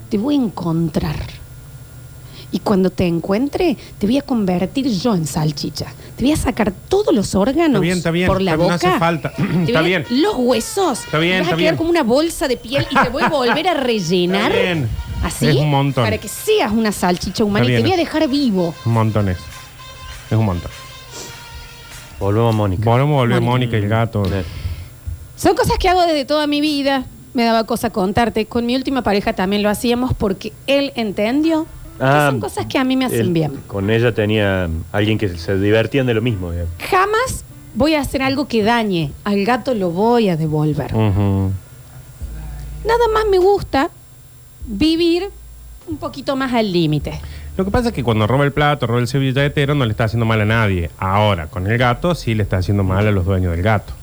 te 0.09 0.17
voy 0.17 0.35
a 0.35 0.39
encontrar. 0.39 1.15
Y 2.51 2.59
cuando 2.59 2.89
te 2.91 3.07
encuentre, 3.07 3.77
te 3.97 4.05
voy 4.05 4.17
a 4.17 4.21
convertir 4.21 4.87
yo 4.87 5.15
en 5.15 5.25
salchicha. 5.25 5.85
Te 6.15 6.23
voy 6.23 6.33
a 6.33 6.37
sacar 6.37 6.71
todos 6.87 7.13
los 7.13 7.33
órganos 7.33 7.75
Está 7.75 7.79
bien, 7.81 7.97
está 7.97 8.11
bien. 8.11 8.27
por 8.27 8.41
la 8.41 8.51
Está- 8.51 8.57
no 8.57 8.63
boca. 8.63 8.75
hace 8.75 8.99
falta. 8.99 9.29
Está 9.37 9.47
voy 9.47 9.75
a- 9.75 9.81
bien. 9.81 10.05
Los 10.21 10.35
huesos. 10.37 11.03
Está 11.05 11.17
bien, 11.17 11.33
Te 11.33 11.39
vas 11.39 11.45
está 11.47 11.55
a 11.55 11.57
quedar 11.57 11.71
bien. 11.73 11.77
como 11.77 11.89
una 11.89 12.03
bolsa 12.03 12.47
de 12.47 12.57
piel 12.57 12.85
y 12.91 12.95
te 12.95 13.09
voy 13.09 13.23
a 13.23 13.29
volver 13.29 13.67
a 13.67 13.73
rellenar. 13.75 14.51
Está 14.51 14.61
bien. 14.63 14.89
Así. 15.23 15.47
Es 15.47 15.55
un 15.55 15.69
montón. 15.69 16.03
Para 16.03 16.17
que 16.17 16.27
seas 16.27 16.71
una 16.71 16.91
salchicha 16.91 17.43
humana 17.43 17.65
Está 17.65 17.73
y 17.79 17.81
te 17.81 17.81
voy 17.83 17.93
a 17.93 17.97
dejar 17.97 18.27
vivo. 18.27 18.73
Un 18.85 18.93
montón 18.93 19.29
es. 19.29 19.37
Es 20.29 20.37
un 20.37 20.45
montón. 20.45 20.71
Volvemos 22.19 22.53
a 22.53 22.57
Mónica. 22.57 22.89
Volvemos 22.89 23.13
a 23.13 23.17
volver 23.17 23.41
Mónica. 23.41 23.77
El 23.77 23.87
gato. 23.89 24.23
Son 25.35 25.55
cosas 25.55 25.77
que 25.77 25.89
hago 25.89 26.01
desde 26.03 26.25
toda 26.25 26.47
mi 26.47 26.61
vida. 26.61 27.05
Me 27.33 27.43
daba 27.43 27.63
cosa 27.65 27.89
contarte. 27.89 28.45
Con 28.45 28.65
mi 28.65 28.75
última 28.75 29.01
pareja 29.01 29.33
también 29.33 29.63
lo 29.63 29.69
hacíamos 29.69 30.13
porque 30.13 30.53
él 30.67 30.91
entendió 30.95 31.65
que 31.97 32.03
Ah, 32.05 32.27
son 32.31 32.39
cosas 32.39 32.65
que 32.67 32.77
a 32.77 32.83
mí 32.83 32.95
me 32.97 33.05
hacen 33.05 33.19
él- 33.21 33.33
bien. 33.33 33.59
Con 33.67 33.89
ella 33.89 34.13
tenía 34.13 34.69
alguien 34.91 35.17
que 35.17 35.29
se 35.37 35.57
divertían 35.57 36.05
de 36.05 36.13
lo 36.13 36.21
mismo. 36.21 36.51
digamos. 36.51 36.71
Jamás 36.89 37.43
voy 37.75 37.95
a 37.95 38.01
hacer 38.01 38.21
algo 38.21 38.47
que 38.47 38.63
dañe. 38.63 39.11
Al 39.23 39.43
gato 39.45 39.73
lo 39.73 39.89
voy 39.89 40.29
a 40.29 40.37
devolver. 40.37 40.93
Nada 40.93 41.51
más 43.13 43.23
me 43.29 43.37
gusta 43.37 43.89
vivir 44.65 45.29
un 45.87 45.97
poquito 45.97 46.35
más 46.35 46.53
al 46.53 46.71
límite. 46.71 47.19
Lo 47.57 47.65
que 47.65 47.71
pasa 47.71 47.89
es 47.89 47.93
que 47.93 48.03
cuando 48.03 48.25
roba 48.25 48.45
el 48.45 48.51
plato, 48.51 48.87
roba 48.87 48.99
el 48.99 49.07
servilletero, 49.07 49.75
no 49.75 49.85
le 49.85 49.91
está 49.91 50.05
haciendo 50.05 50.25
mal 50.25 50.41
a 50.41 50.45
nadie. 50.45 50.89
Ahora, 50.97 51.47
con 51.47 51.67
el 51.67 51.77
gato, 51.77 52.15
sí 52.15 52.33
le 52.33 52.43
está 52.43 52.57
haciendo 52.57 52.83
mal 52.83 53.05
a 53.07 53.11
los 53.11 53.25
dueños 53.25 53.51
del 53.51 53.61
gato. 53.61 53.93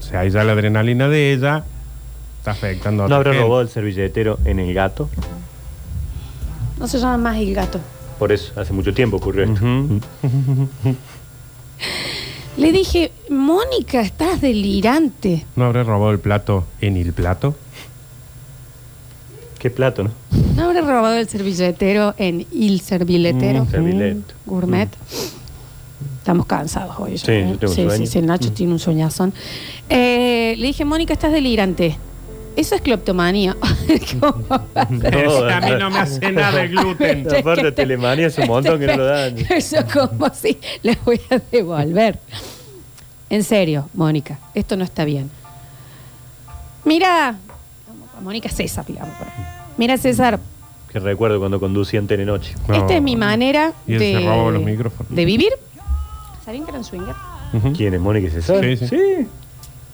O 0.00 0.02
sea, 0.02 0.20
ahí 0.20 0.30
ya 0.30 0.44
la 0.44 0.52
adrenalina 0.52 1.08
de 1.08 1.32
ella 1.32 1.64
está 2.38 2.52
afectando 2.52 3.04
a 3.04 3.08
¿No 3.08 3.16
habrá 3.16 3.32
robado 3.32 3.62
el 3.62 3.68
servilletero 3.68 4.38
en 4.44 4.60
el 4.60 4.72
gato? 4.74 5.08
No 6.78 6.86
se 6.86 6.98
llama 6.98 7.16
más 7.16 7.38
el 7.38 7.54
gato. 7.54 7.80
Por 8.18 8.30
eso, 8.30 8.52
hace 8.60 8.72
mucho 8.72 8.94
tiempo 8.94 9.16
ocurrió 9.16 9.44
esto. 9.44 9.64
Ujú. 9.64 10.00
Le 12.56 12.70
dije, 12.70 13.10
Mónica, 13.30 14.00
estás 14.00 14.40
delirante. 14.40 15.44
¿No 15.56 15.64
habrá 15.64 15.82
robado 15.82 16.12
el 16.12 16.20
plato 16.20 16.64
en 16.80 16.96
el 16.96 17.12
plato? 17.12 17.56
Qué 19.64 19.70
plato, 19.70 20.04
¿no? 20.04 20.10
¿No 20.56 20.64
habré 20.64 20.82
robado 20.82 21.14
el 21.14 21.26
servilletero 21.26 22.14
en 22.18 22.44
Il 22.52 22.82
Serviletero? 22.82 23.64
Mm. 23.64 24.20
Gourmet. 24.44 24.90
Estamos 26.18 26.44
cansados 26.44 26.96
hoy. 26.98 27.16
Sí, 27.16 27.24
yo 27.48 27.56
tengo 27.56 27.72
sí, 27.72 27.82
sueño. 27.84 27.96
sí, 27.96 28.06
sí, 28.06 28.18
el 28.18 28.26
Nacho 28.26 28.52
tiene 28.52 28.74
un 28.74 28.78
soñazón. 28.78 29.32
Eh, 29.88 30.54
le 30.58 30.66
dije, 30.66 30.84
Mónica, 30.84 31.14
estás 31.14 31.32
delirante. 31.32 31.96
Eso 32.56 32.74
es 32.74 32.82
cleptomanía. 32.82 33.56
¿Cómo 34.20 34.44
va 34.52 34.66
a 34.74 34.86
ser? 34.86 35.24
No, 35.24 35.44
a 35.48 35.60
mí 35.62 35.70
no 35.78 35.90
me 35.90 35.98
hace 35.98 36.30
nada 36.30 36.60
el 36.62 36.68
gluten. 36.68 37.26
Aparte, 37.38 37.38
Es 37.38 37.56
que 37.56 37.62
te- 37.62 37.72
Telemania 37.72 38.26
es 38.26 38.36
un 38.36 38.46
montón 38.48 38.78
que 38.78 38.86
no 38.86 38.98
lo 38.98 39.06
dan. 39.06 39.34
Eso 39.48 39.78
como 39.90 40.28
si 40.34 40.58
le 40.82 40.98
voy 41.06 41.18
a 41.30 41.40
devolver. 41.50 42.18
En 43.30 43.42
serio, 43.42 43.88
Mónica, 43.94 44.38
esto 44.54 44.76
no 44.76 44.84
está 44.84 45.06
bien. 45.06 45.30
Mira, 46.84 47.38
Mónica 48.24 48.48
César, 48.48 48.84
a 48.84 48.86
poner. 48.86 49.04
Mira, 49.76 49.96
César, 49.98 50.40
Que 50.90 50.98
recuerdo 50.98 51.38
cuando 51.38 51.60
conducía 51.60 51.98
en 52.00 52.06
Telenoche. 52.06 52.54
No. 52.66 52.74
esta 52.74 52.94
es 52.96 53.02
mi 53.02 53.16
manera 53.16 53.72
Y 53.86 53.92
él 53.94 53.98
de, 53.98 54.12
se 54.14 54.26
robó 54.26 54.50
los 54.50 54.62
micrófonos. 54.62 55.14
de 55.14 55.24
vivir. 55.24 55.52
¿Sabían 56.44 56.64
que 56.64 56.70
eran? 56.70 56.82
Ujú. 57.52 57.72
¿Quién 57.74 57.94
es 57.94 58.00
Mónica 58.00 58.30
César? 58.30 58.60
Sí, 58.64 58.76
sí. 58.76 59.26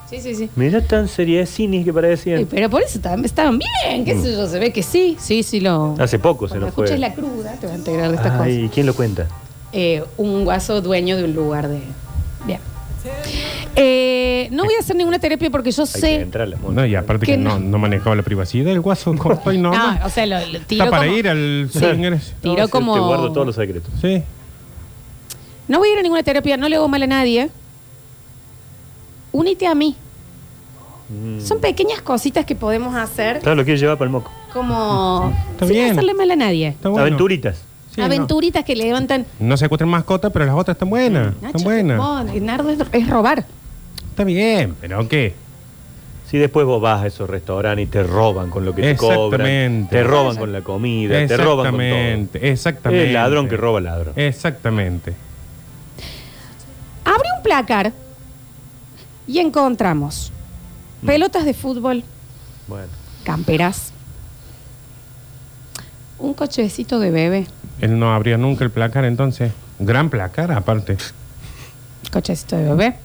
Sí, 0.09 0.21
sí, 0.21 0.35
sí. 0.35 0.51
Mira 0.57 0.81
tan 0.85 1.07
serie 1.09 1.47
cine 1.47 1.79
que 1.79 1.85
Sí, 1.85 1.93
parecían. 1.93 2.47
pero 2.47 2.69
por 2.69 2.83
eso 2.83 2.99
estaban, 2.99 3.25
estaban 3.25 3.59
bien, 3.59 4.05
qué 4.05 4.21
sé 4.21 4.33
yo, 4.33 4.49
se 4.49 4.59
ve 4.59 4.73
que 4.73 4.83
sí, 4.83 5.16
sí, 5.21 5.43
sí 5.45 5.61
lo... 5.61 5.95
Hace 6.01 6.19
poco 6.19 6.47
se 6.49 6.53
Cuando 6.53 6.66
nos 6.66 6.75
fue. 6.75 6.85
escuches 6.87 7.01
la 7.01 7.14
cruda 7.14 7.53
te 7.61 7.66
vas 7.66 7.75
a 7.75 7.79
enterar 7.79 8.09
de 8.11 8.16
estas 8.16 8.33
cosas. 8.33 8.47
Ay, 8.47 8.69
¿quién 8.75 8.87
lo 8.87 8.95
cuenta? 8.95 9.29
Eh, 9.73 10.03
un 10.16 10.45
guaso 10.45 10.81
dueño 10.81 11.16
de 11.16 11.25
un 11.25 11.35
lugar 11.35 11.69
de... 11.69 11.81
Bien. 12.45 12.59
Eh, 13.76 14.48
no 14.50 14.64
voy 14.64 14.74
a 14.74 14.80
hacer 14.80 14.96
ninguna 14.96 15.18
terapia 15.18 15.48
porque 15.50 15.70
yo 15.70 15.83
Hay 15.85 15.92
que 15.92 15.98
sé... 16.00 16.14
entrarle. 16.22 16.56
No, 16.70 16.85
y 16.85 16.94
aparte 16.94 17.24
Que 17.26 17.33
que 17.33 17.38
no, 17.38 17.59
no. 17.59 17.61
no 17.61 17.78
manejaba 17.78 18.16
la 18.16 18.22
privacidad 18.22 18.64
del 18.66 18.80
guaso 18.80 19.14
corto 19.16 19.52
y 19.52 19.59
no. 19.59 19.70
No, 19.72 19.98
o 20.04 20.09
sea, 20.11 20.26
lo, 20.26 20.38
lo 20.46 20.61
tiró 20.61 20.85
Está 20.85 20.90
para 20.90 21.04
como- 21.06 21.16
ir 21.18 21.28
al 21.28 21.68
Sí. 21.72 21.80
Tiró 22.40 22.68
como- 22.68 22.94
Te 22.94 23.00
guardo 23.00 23.33
todos 23.33 23.46
los 23.46 23.54
secretos. 23.56 23.90
Sí. 24.00 24.22
No 25.68 25.78
voy 25.78 25.88
a 25.90 25.92
ir 25.92 25.98
a 25.98 26.02
ninguna 26.02 26.22
terapia, 26.22 26.56
no 26.56 26.68
le 26.68 26.76
hago 26.76 26.88
mal 26.88 27.02
a 27.02 27.06
nadie. 27.06 27.48
Únete 29.33 29.66
a 29.66 29.74
mí. 29.74 29.94
Mm. 31.09 31.40
Son 31.40 31.61
pequeñas 31.61 32.02
cositas 32.02 32.44
que 32.44 32.54
podemos 32.54 32.94
hacer 32.94 33.40
Claro, 33.40 33.56
lo 33.56 33.64
quieres 33.64 33.80
llevar 33.80 33.96
para 33.98 34.06
el 34.06 34.12
moco. 34.12 34.30
como... 34.52 35.33
Está 35.52 35.66
sin 35.66 35.74
bien. 35.74 35.90
hacerle 35.92 36.14
mal 36.14 36.30
a 36.30 36.37
nadie. 36.37 36.68
Está 36.68 36.88
bueno. 36.88 37.02
Aventuritas. 37.06 37.56
Sí, 37.90 38.00
no. 38.00 38.04
Aventuritas 38.04 38.64
que 38.64 38.76
levantan... 38.76 39.26
No 39.40 39.56
se 39.56 39.64
encuentran 39.64 39.88
mascotas, 39.90 40.30
pero 40.33 40.44
las 40.44 40.54
otras 40.54 40.76
están 40.76 40.90
buenas. 40.90 41.35
Nacho, 41.40 41.46
están 41.46 41.62
buenas. 41.64 41.96
no, 41.98 42.22
Nardo 42.24 42.70
es, 42.70 42.78
es 42.92 43.09
robar. 43.09 43.44
Está 44.20 44.26
bien, 44.26 44.76
pero 44.78 45.09
¿qué? 45.09 45.33
Si 46.26 46.37
después 46.37 46.66
vos 46.66 46.78
vas 46.78 47.02
a 47.02 47.06
esos 47.06 47.30
restaurantes 47.30 47.87
y 47.87 47.88
te 47.88 48.02
roban 48.02 48.50
con 48.50 48.66
lo 48.66 48.74
que 48.74 48.83
te 48.83 48.96
cobran, 48.96 49.40
Exactamente. 49.46 49.96
te 49.96 50.04
roban 50.04 50.37
con 50.37 50.52
la 50.52 50.61
comida, 50.61 51.26
te 51.26 51.38
roban 51.38 51.70
con 51.70 51.78
todo. 51.78 51.87
Exactamente, 51.88 52.50
exactamente. 52.50 53.06
El 53.06 53.14
ladrón 53.14 53.48
que 53.48 53.56
roba 53.56 53.80
ladrón. 53.80 54.12
Exactamente. 54.16 55.14
Abre 57.02 57.28
un 57.35 57.42
placar 57.42 57.94
y 59.26 59.38
encontramos 59.38 60.30
pelotas 61.06 61.46
de 61.46 61.54
fútbol, 61.54 62.04
Bueno, 62.68 62.88
camperas, 63.24 63.90
un 66.18 66.35
cochecito 66.35 66.98
de 66.98 67.11
bebé, 67.11 67.46
Él 67.80 67.98
no 67.98 68.12
abría 68.14 68.37
nunca 68.37 68.64
el 68.64 68.70
placar, 68.70 69.06
entonces. 69.06 69.50
Gran 69.78 70.11
placar, 70.11 70.52
aparte. 70.52 70.98
cochecito 72.12 72.59
de 72.59 72.64
bebé, 72.64 72.96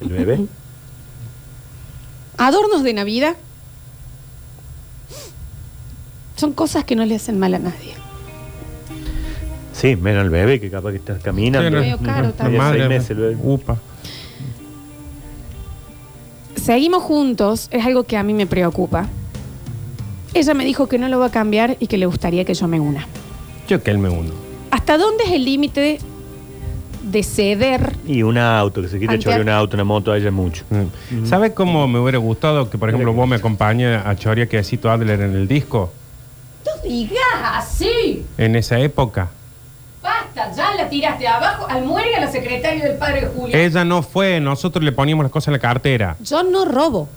el 0.00 0.08
bebé. 0.10 0.46
adornos 2.46 2.82
de 2.82 2.94
Navidad. 2.94 3.36
Son 6.36 6.52
cosas 6.52 6.84
que 6.84 6.96
no 6.96 7.04
le 7.04 7.14
hacen 7.16 7.38
mal 7.38 7.54
a 7.54 7.58
nadie. 7.58 7.94
Sí, 9.74 9.96
menos 9.96 10.24
el 10.24 10.30
bebé 10.30 10.58
que 10.60 10.70
capaz 10.70 10.90
que 10.90 10.96
estás 10.96 11.22
caminando. 11.22 11.68
Sí, 11.68 11.74
no- 11.74 11.80
Medio 11.80 11.98
caro 11.98 12.32
también. 12.32 12.62
madre, 12.62 12.78
Seis 12.80 12.88
meses 12.88 13.10
el 13.10 13.16
bebé. 13.16 13.36
Upa. 13.42 13.76
Seguimos 16.56 17.02
juntos, 17.02 17.68
es 17.70 17.84
algo 17.84 18.04
que 18.04 18.16
a 18.16 18.22
mí 18.22 18.34
me 18.34 18.46
preocupa. 18.46 19.08
Ella 20.34 20.54
me 20.54 20.64
dijo 20.64 20.88
que 20.88 20.98
no 20.98 21.08
lo 21.08 21.18
va 21.18 21.26
a 21.26 21.30
cambiar 21.30 21.76
y 21.80 21.86
que 21.86 21.98
le 21.98 22.06
gustaría 22.06 22.44
que 22.44 22.54
yo 22.54 22.68
me 22.68 22.78
una. 22.80 23.06
Yo 23.68 23.82
que 23.82 23.90
él 23.90 23.98
me 23.98 24.08
uno. 24.08 24.30
¿Hasta 24.70 24.96
dónde 24.98 25.24
es 25.24 25.30
el 25.32 25.44
límite 25.44 25.98
de 27.10 27.22
ceder? 27.22 27.96
Y 28.06 28.22
un 28.22 28.38
auto, 28.38 28.82
que 28.82 28.88
se 28.88 28.98
quiere 28.98 29.18
chorear 29.18 29.40
un 29.42 29.48
auto, 29.48 29.76
una 29.76 29.84
moto, 29.84 30.12
a 30.12 30.16
ella 30.16 30.28
es 30.28 30.32
mucho. 30.32 30.64
Mm. 30.70 31.26
¿Sabes 31.26 31.52
cómo 31.52 31.86
me 31.88 31.98
hubiera 31.98 32.18
gustado 32.18 32.68
que, 32.70 32.78
por 32.78 32.88
ejemplo, 32.88 33.12
vos 33.12 33.28
me 33.28 33.36
acompañes 33.36 34.00
a 34.04 34.14
Choria 34.16 34.48
Quesito 34.48 34.90
Adler 34.90 35.20
en 35.20 35.34
el 35.34 35.46
disco? 35.48 35.92
No 36.66 36.88
digas 36.88 37.18
así. 37.42 38.24
En 38.38 38.56
esa 38.56 38.78
época. 38.78 39.28
Basta, 40.02 40.52
ya 40.54 40.74
la 40.76 40.88
tiraste 40.88 41.26
abajo. 41.28 41.66
Almuerga 41.68 42.18
a 42.18 42.20
la 42.20 42.30
secretaria 42.30 42.84
del 42.84 42.96
padre 42.98 43.22
de 43.22 43.26
Julia. 43.28 43.58
Ella 43.58 43.84
no 43.84 44.02
fue, 44.02 44.40
nosotros 44.40 44.82
le 44.84 44.92
poníamos 44.92 45.24
las 45.24 45.32
cosas 45.32 45.48
en 45.48 45.52
la 45.54 45.58
cartera. 45.58 46.16
Yo 46.22 46.42
no 46.42 46.64
robo. 46.64 47.08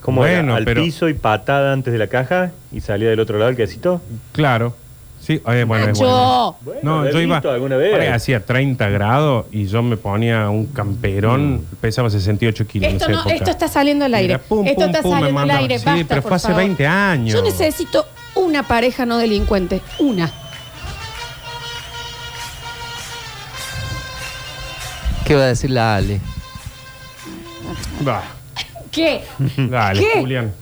Como 0.00 0.20
Bueno, 0.20 0.54
al 0.54 0.64
pero- 0.64 0.82
piso 0.82 1.08
y 1.08 1.14
patada 1.14 1.72
antes 1.72 1.92
de 1.92 1.98
la 1.98 2.06
caja 2.06 2.52
y 2.72 2.80
salía 2.80 3.10
del 3.10 3.20
otro 3.20 3.38
lado 3.38 3.50
el 3.50 3.56
quesito. 3.56 4.00
Claro. 4.32 4.74
Sí, 5.20 5.34
eh, 5.46 5.64
bueno, 5.64 5.88
es 5.90 5.98
bueno. 5.98 6.52
Nacho. 6.52 6.56
Bueno, 6.62 6.80
No, 6.82 7.04
¿lo 7.04 7.10
yo 7.10 7.20
iba. 7.20 7.36
visto 7.36 7.50
alguna 7.50 7.76
vez? 7.76 7.90
por 7.92 8.00
ahí 8.00 8.08
hacía 8.08 8.44
30 8.44 8.88
grados 8.88 9.46
y 9.52 9.66
yo 9.66 9.82
me 9.82 9.96
ponía 9.98 10.48
un 10.48 10.66
camperón, 10.66 11.64
pesaba 11.80 12.08
68 12.08 12.66
kilos 12.66 12.92
Esto, 12.92 13.04
esa 13.04 13.12
no, 13.12 13.20
época. 13.20 13.34
esto 13.34 13.50
está 13.50 13.68
saliendo 13.68 14.04
al 14.06 14.14
aire. 14.14 14.34
Mira, 14.34 14.38
pum, 14.48 14.66
esto 14.66 14.80
pum, 14.80 14.84
está 14.90 15.02
pum, 15.02 15.10
me 15.10 15.16
saliendo 15.18 15.40
al 15.40 15.46
mandaba. 15.46 15.60
aire. 15.60 15.78
Sí, 15.78 15.84
Basta, 15.84 16.04
pero 16.08 16.22
por 16.22 16.28
fue 16.30 16.36
hace 16.36 16.46
favor. 16.48 16.62
20 16.62 16.86
años. 16.86 17.34
Yo 17.34 17.42
necesito 17.42 18.06
una 18.36 18.62
pareja 18.66 19.04
no 19.04 19.18
delincuente. 19.18 19.82
Una. 19.98 20.32
¿Qué 25.24 25.34
va 25.34 25.42
a 25.42 25.46
decir 25.48 25.70
la 25.70 25.96
Ale? 25.96 26.20
Va, 28.06 28.22
¿Qué? 28.90 29.22
dale, 29.56 30.00
¿Qué? 30.00 30.20
Julián. 30.20 30.52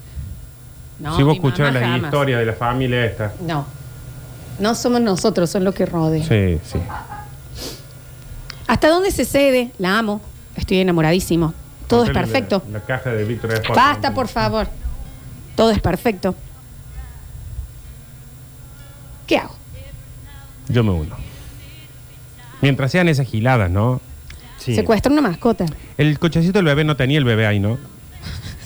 No, 0.99 1.15
si 1.15 1.23
vos 1.23 1.35
mi 1.37 1.49
mamá 1.49 1.71
la 1.71 1.79
jamás. 1.79 2.01
historia 2.03 2.37
de 2.39 2.45
la 2.47 2.53
familia 2.53 3.05
esta. 3.05 3.31
No. 3.45 3.65
No 4.59 4.75
somos 4.75 5.01
nosotros, 5.01 5.49
son 5.49 5.63
los 5.63 5.75
que 5.75 5.85
rodean. 5.85 6.27
Sí, 6.27 6.59
sí. 6.63 6.79
¿Hasta 8.67 8.89
dónde 8.89 9.11
se 9.11 9.25
cede? 9.25 9.71
La 9.77 9.97
amo. 9.99 10.21
Estoy 10.55 10.79
enamoradísimo. 10.79 11.53
Todo 11.87 12.03
es 12.03 12.09
perfecto. 12.09 12.63
La, 12.67 12.79
la 12.79 12.85
caja 12.85 13.11
de 13.11 13.23
Víctor. 13.23 13.61
Basta, 13.73 14.13
por 14.13 14.27
favor. 14.27 14.67
Todo 15.55 15.71
es 15.71 15.79
perfecto. 15.79 16.35
¿Qué 19.25 19.37
hago? 19.37 19.55
Yo 20.69 20.83
me 20.83 20.91
uno. 20.91 21.15
Mientras 22.61 22.91
sean 22.91 23.07
esas 23.07 23.27
giladas, 23.27 23.69
¿no? 23.69 24.01
Sí. 24.57 24.75
Secuestra 24.75 25.11
una 25.11 25.21
mascota. 25.21 25.65
El 25.97 26.17
cochecito 26.19 26.59
del 26.59 26.65
bebé 26.65 26.83
no 26.83 26.95
tenía 26.97 27.17
el 27.19 27.23
bebé 27.23 27.45
ahí, 27.47 27.59
¿no? 27.59 27.77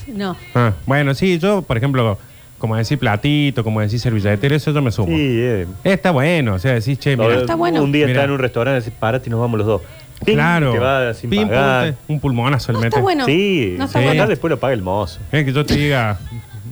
No. 0.07 0.35
Ah, 0.55 0.73
bueno, 0.87 1.13
sí, 1.13 1.39
yo, 1.39 1.61
por 1.61 1.77
ejemplo, 1.77 2.17
como 2.61 2.77
decir 2.77 2.97
platito, 2.97 3.63
como 3.65 3.81
decir 3.81 3.99
servilletero, 3.99 4.55
eso 4.55 4.71
yo 4.71 4.81
me 4.81 4.91
sumo. 4.91 5.09
Sí, 5.17 5.17
eh. 5.19 5.67
Está 5.83 6.11
bueno, 6.11 6.53
o 6.53 6.59
sea, 6.59 6.73
decís, 6.75 6.97
che, 6.99 7.17
mira, 7.17 7.35
está 7.35 7.55
bueno. 7.55 7.83
Un 7.83 7.91
día 7.91 8.05
Mira. 8.05 8.19
está 8.19 8.25
en 8.25 8.31
un 8.31 8.39
restaurante, 8.39 8.79
decís, 8.79 8.93
párate 8.97 9.27
y 9.27 9.31
nos 9.31 9.41
vamos 9.41 9.57
los 9.57 9.67
dos. 9.67 9.81
Ping, 10.23 10.35
claro. 10.35 10.71
Te 10.71 10.79
va 10.79 11.13
sin 11.15 11.29
Pim, 11.31 11.47
pagar. 11.49 11.95
un 12.07 12.19
pulmonazo 12.19 12.71
el 12.71 12.75
No 12.75 12.79
mete. 12.81 12.87
está 12.89 13.01
bueno. 13.01 13.25
Sí, 13.25 13.75
No 13.77 13.85
está 13.85 13.99
sin 13.99 14.07
bueno. 14.07 14.27
después 14.27 14.49
lo 14.51 14.59
paga 14.59 14.73
el 14.73 14.81
mozo. 14.83 15.19
Es 15.31 15.43
que 15.43 15.51
yo 15.51 15.65
te 15.65 15.75
diga, 15.75 16.19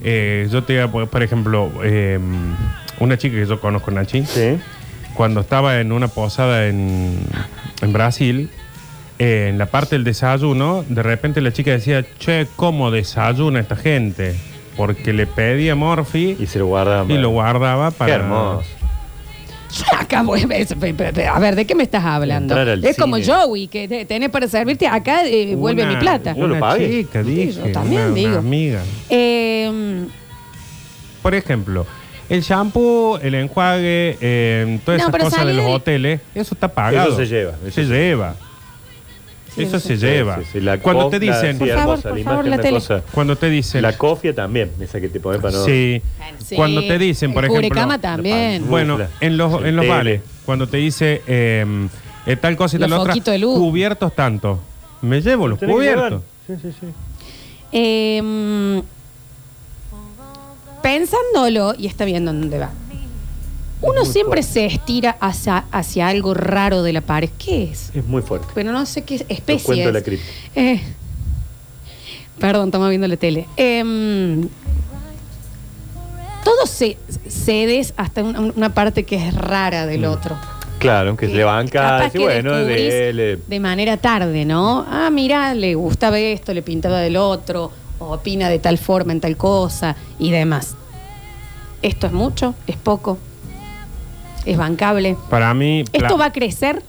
eh, 0.03 0.47
yo 0.51 0.63
te 0.63 0.73
diga, 0.73 0.87
por 0.87 1.07
por 1.09 1.23
ejemplo, 1.23 1.71
eh, 1.83 2.19
una 2.99 3.17
chica 3.17 3.35
que 3.35 3.45
yo 3.47 3.59
conozco, 3.59 3.89
Nachi, 3.91 4.23
Sí. 4.25 4.57
cuando 5.15 5.41
estaba 5.41 5.79
en 5.81 5.91
una 5.91 6.07
posada 6.09 6.67
en, 6.67 7.17
en 7.81 7.91
Brasil, 7.93 8.51
eh, 9.17 9.47
en 9.49 9.57
la 9.57 9.65
parte 9.65 9.95
del 9.95 10.03
desayuno, 10.03 10.85
de 10.87 11.01
repente 11.01 11.41
la 11.41 11.51
chica 11.51 11.71
decía, 11.71 12.05
che, 12.19 12.47
¿cómo 12.55 12.91
desayuna 12.91 13.59
esta 13.59 13.75
gente? 13.75 14.35
Porque 14.79 15.11
le 15.11 15.27
pedía 15.27 15.75
morfi 15.75 16.37
Y 16.39 16.45
se 16.45 16.57
lo 16.57 16.67
guarda. 16.67 17.03
y 17.07 17.17
lo 17.17 17.29
guardaba 17.31 17.91
para... 17.91 18.09
Qué 18.15 18.15
hermoso. 18.21 18.63
Yo 19.77 19.83
acá 19.99 20.23
voy 20.23 20.41
a 20.41 20.47
ver, 20.47 20.65
pe- 20.67 20.93
pe- 20.93 21.11
pe- 21.13 21.27
a 21.27 21.37
ver, 21.37 21.55
¿de 21.57 21.65
qué 21.65 21.75
me 21.75 21.83
estás 21.83 22.03
hablando? 22.05 22.53
Entrar 22.55 22.69
al 22.69 22.83
Es 22.85 22.95
como 22.97 23.17
cine. 23.17 23.27
Joey, 23.33 23.67
que 23.67 23.87
te- 23.89 24.05
tenés 24.05 24.29
para 24.29 24.47
servirte 24.47 24.87
acá, 24.87 25.25
eh, 25.27 25.53
vuelve 25.55 25.83
Una- 25.83 25.91
mi 25.91 25.97
plata. 25.97 26.33
Yo 26.33 26.47
lo 26.47 26.53
Una 26.55 26.59
pagué. 26.61 26.89
chica, 27.03 27.23
Sí, 27.23 27.29
dije, 27.29 27.51
yo 27.67 27.71
también 27.73 28.01
una- 28.03 28.11
una 28.11 28.15
digo. 28.15 28.37
amiga. 28.39 28.81
Eh, 29.09 30.05
Por 31.21 31.35
ejemplo, 31.35 31.85
el 32.29 32.41
shampoo, 32.41 33.17
el 33.21 33.35
enjuague, 33.35 34.17
eh, 34.21 34.79
todas 34.85 34.99
No, 34.99 35.03
esas 35.03 35.11
pero 35.11 35.23
cosas 35.25 35.39
de 35.39 35.45
salí 35.45 35.57
los 35.57 35.65
del- 35.65 35.75
hoteles, 35.75 36.21
eso 36.33 36.53
está 36.55 36.69
pagado. 36.69 37.09
Eso 37.09 37.17
se 37.17 37.25
lleva, 37.27 37.51
se- 37.69 37.85
lleva. 37.85 38.35
Sí, 39.55 39.63
eso 39.63 39.79
se 39.79 39.97
Sí, 39.97 40.05
lleva. 40.05 40.37
sí, 40.39 40.43
sí, 40.53 40.59
la 40.61 40.77
Cuando 40.79 41.09
te 41.09 41.19
dicen, 41.19 41.53
sí, 41.53 41.59
Por 41.59 41.67
favor, 41.69 41.79
hermosa, 41.81 42.09
por 42.09 42.17
la 42.17 42.23
favor, 42.23 42.61
tele. 42.61 43.03
cuando 43.11 43.35
te 43.35 43.49
dicen, 43.49 43.81
La 43.81 43.97
cofia 43.97 44.33
también, 44.35 44.71
esa 44.79 45.01
que 45.01 45.09
te 45.09 45.19
pones 45.19 45.41
para 45.41 45.57
no. 45.57 45.65
sí, 45.65 46.01
Sí, 46.45 46.55
cuando 46.55 46.81
te 46.85 46.97
dicen, 46.97 47.33
por 47.33 47.43
el 47.45 47.51
ejemplo, 47.51 47.69
cubrecama 47.69 47.99
también. 47.99 48.67
bueno, 48.69 48.99
en 49.19 49.37
los, 49.37 49.63
en 49.65 49.75
los 49.75 49.87
bares, 49.87 50.21
cuando 50.45 50.67
te 50.67 50.77
dice 50.77 51.21
eh, 51.27 51.65
eh, 52.25 52.35
tal 52.35 52.55
cosa 52.55 52.75
y 52.77 52.79
Los 52.79 52.89
tal 52.89 52.99
otra, 52.99 53.15
de 53.33 53.37
luz. 53.39 53.57
cubiertos 53.57 54.15
tanto, 54.15 54.59
me 55.01 55.21
llevo 55.21 55.47
los 55.47 55.59
Tenés 55.59 55.75
cubiertos. 55.75 56.21
Sí, 56.47 56.53
sí, 56.61 56.71
sí. 56.79 56.87
Eh, 57.71 58.81
pensándolo, 60.81 61.73
y 61.77 61.87
está 61.87 62.05
viendo 62.05 62.31
dónde 62.33 62.59
va. 62.59 62.69
Uno 63.81 64.01
muy 64.01 64.05
siempre 64.05 64.43
fuerte. 64.43 64.59
se 64.59 64.65
estira 64.65 65.17
hacia, 65.19 65.65
hacia 65.71 66.07
algo 66.09 66.33
raro 66.33 66.83
de 66.83 66.93
la 66.93 67.01
pared. 67.01 67.29
¿Qué 67.37 67.63
es? 67.63 67.91
Es 67.93 68.05
muy 68.05 68.21
fuerte. 68.21 68.47
Pero 68.53 68.71
no 68.71 68.85
sé 68.85 69.03
qué 69.03 69.25
especie 69.29 69.63
cuento 69.65 69.87
es. 69.87 69.93
la 69.93 70.01
cripta. 70.01 70.25
Eh, 70.55 70.81
perdón, 72.39 72.67
estamos 72.69 72.89
viendo 72.89 73.07
la 73.07 73.17
tele. 73.17 73.47
Em, 73.55 74.47
todo 76.43 76.65
se 76.65 76.97
cedes 77.27 77.93
hasta 77.95 78.23
una, 78.23 78.41
una 78.41 78.73
parte 78.73 79.03
que 79.03 79.15
es 79.15 79.33
rara 79.33 79.85
del 79.85 80.05
otro. 80.05 80.37
Claro, 80.79 81.15
que 81.17 81.27
se 81.27 81.33
le 81.33 81.43
banca. 81.43 82.09
Bueno, 82.15 82.53
de 82.55 83.09
eh, 83.09 83.39
de 83.45 83.59
manera 83.59 83.97
tarde, 83.97 84.45
¿no? 84.45 84.85
Ah, 84.89 85.09
mira, 85.11 85.53
le 85.53 85.75
gustaba 85.75 86.17
esto, 86.19 86.53
le 86.53 86.61
pintaba 86.61 86.99
del 86.99 87.17
otro, 87.17 87.71
o 87.99 88.13
opina 88.13 88.49
de 88.49 88.59
tal 88.59 88.77
forma 88.77 89.11
en 89.11 89.19
tal 89.19 89.35
cosa 89.35 89.95
y 90.17 90.31
demás. 90.31 90.75
¿Esto 91.81 92.07
es 92.07 92.13
mucho? 92.13 92.55
¿Es 92.65 92.77
poco? 92.77 93.17
¿Es 94.45 94.57
bancable? 94.57 95.15
Para 95.29 95.53
mí, 95.53 95.83
¿Esto 95.93 96.17
va 96.17 96.25
a 96.25 96.31
crecer? 96.31 96.81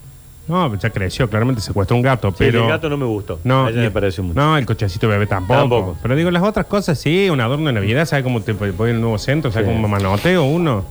no, 0.49 0.75
ya 0.77 0.91
creció, 0.91 1.29
claramente 1.31 1.61
secuestró 1.61 1.95
un 1.97 2.03
gato, 2.03 2.31
sí, 2.31 2.37
pero 2.39 2.65
el 2.65 2.69
gato 2.69 2.89
no 2.89 2.97
me 2.97 3.05
gustó. 3.05 3.39
No, 3.45 3.67
A 3.67 3.71
ella 3.71 3.81
y- 3.81 3.85
me 3.85 3.91
pareció 3.93 4.25
mucho. 4.25 4.41
No, 4.41 4.57
el 4.59 4.67
cochecito 4.67 5.07
bebé 5.09 5.27
tampoco. 5.27 5.61
Tampoco. 5.61 5.97
Pero 6.03 6.17
digo, 6.17 6.31
las 6.33 6.43
otras 6.43 6.67
cosas 6.67 6.99
sí, 6.99 7.31
un 7.31 7.41
adorno 7.41 7.67
de 7.69 7.73
Navidad, 7.75 8.05
¿sabes 8.07 8.25
cómo 8.25 8.41
te 8.41 8.53
voy 8.53 8.91
al 8.91 9.01
nuevo 9.01 9.17
centro? 9.19 9.53
¿Sabes 9.53 9.69
Sí. 9.69 9.75
cómo 9.75 9.87
manoteo 9.87 10.45
uno? 10.45 10.85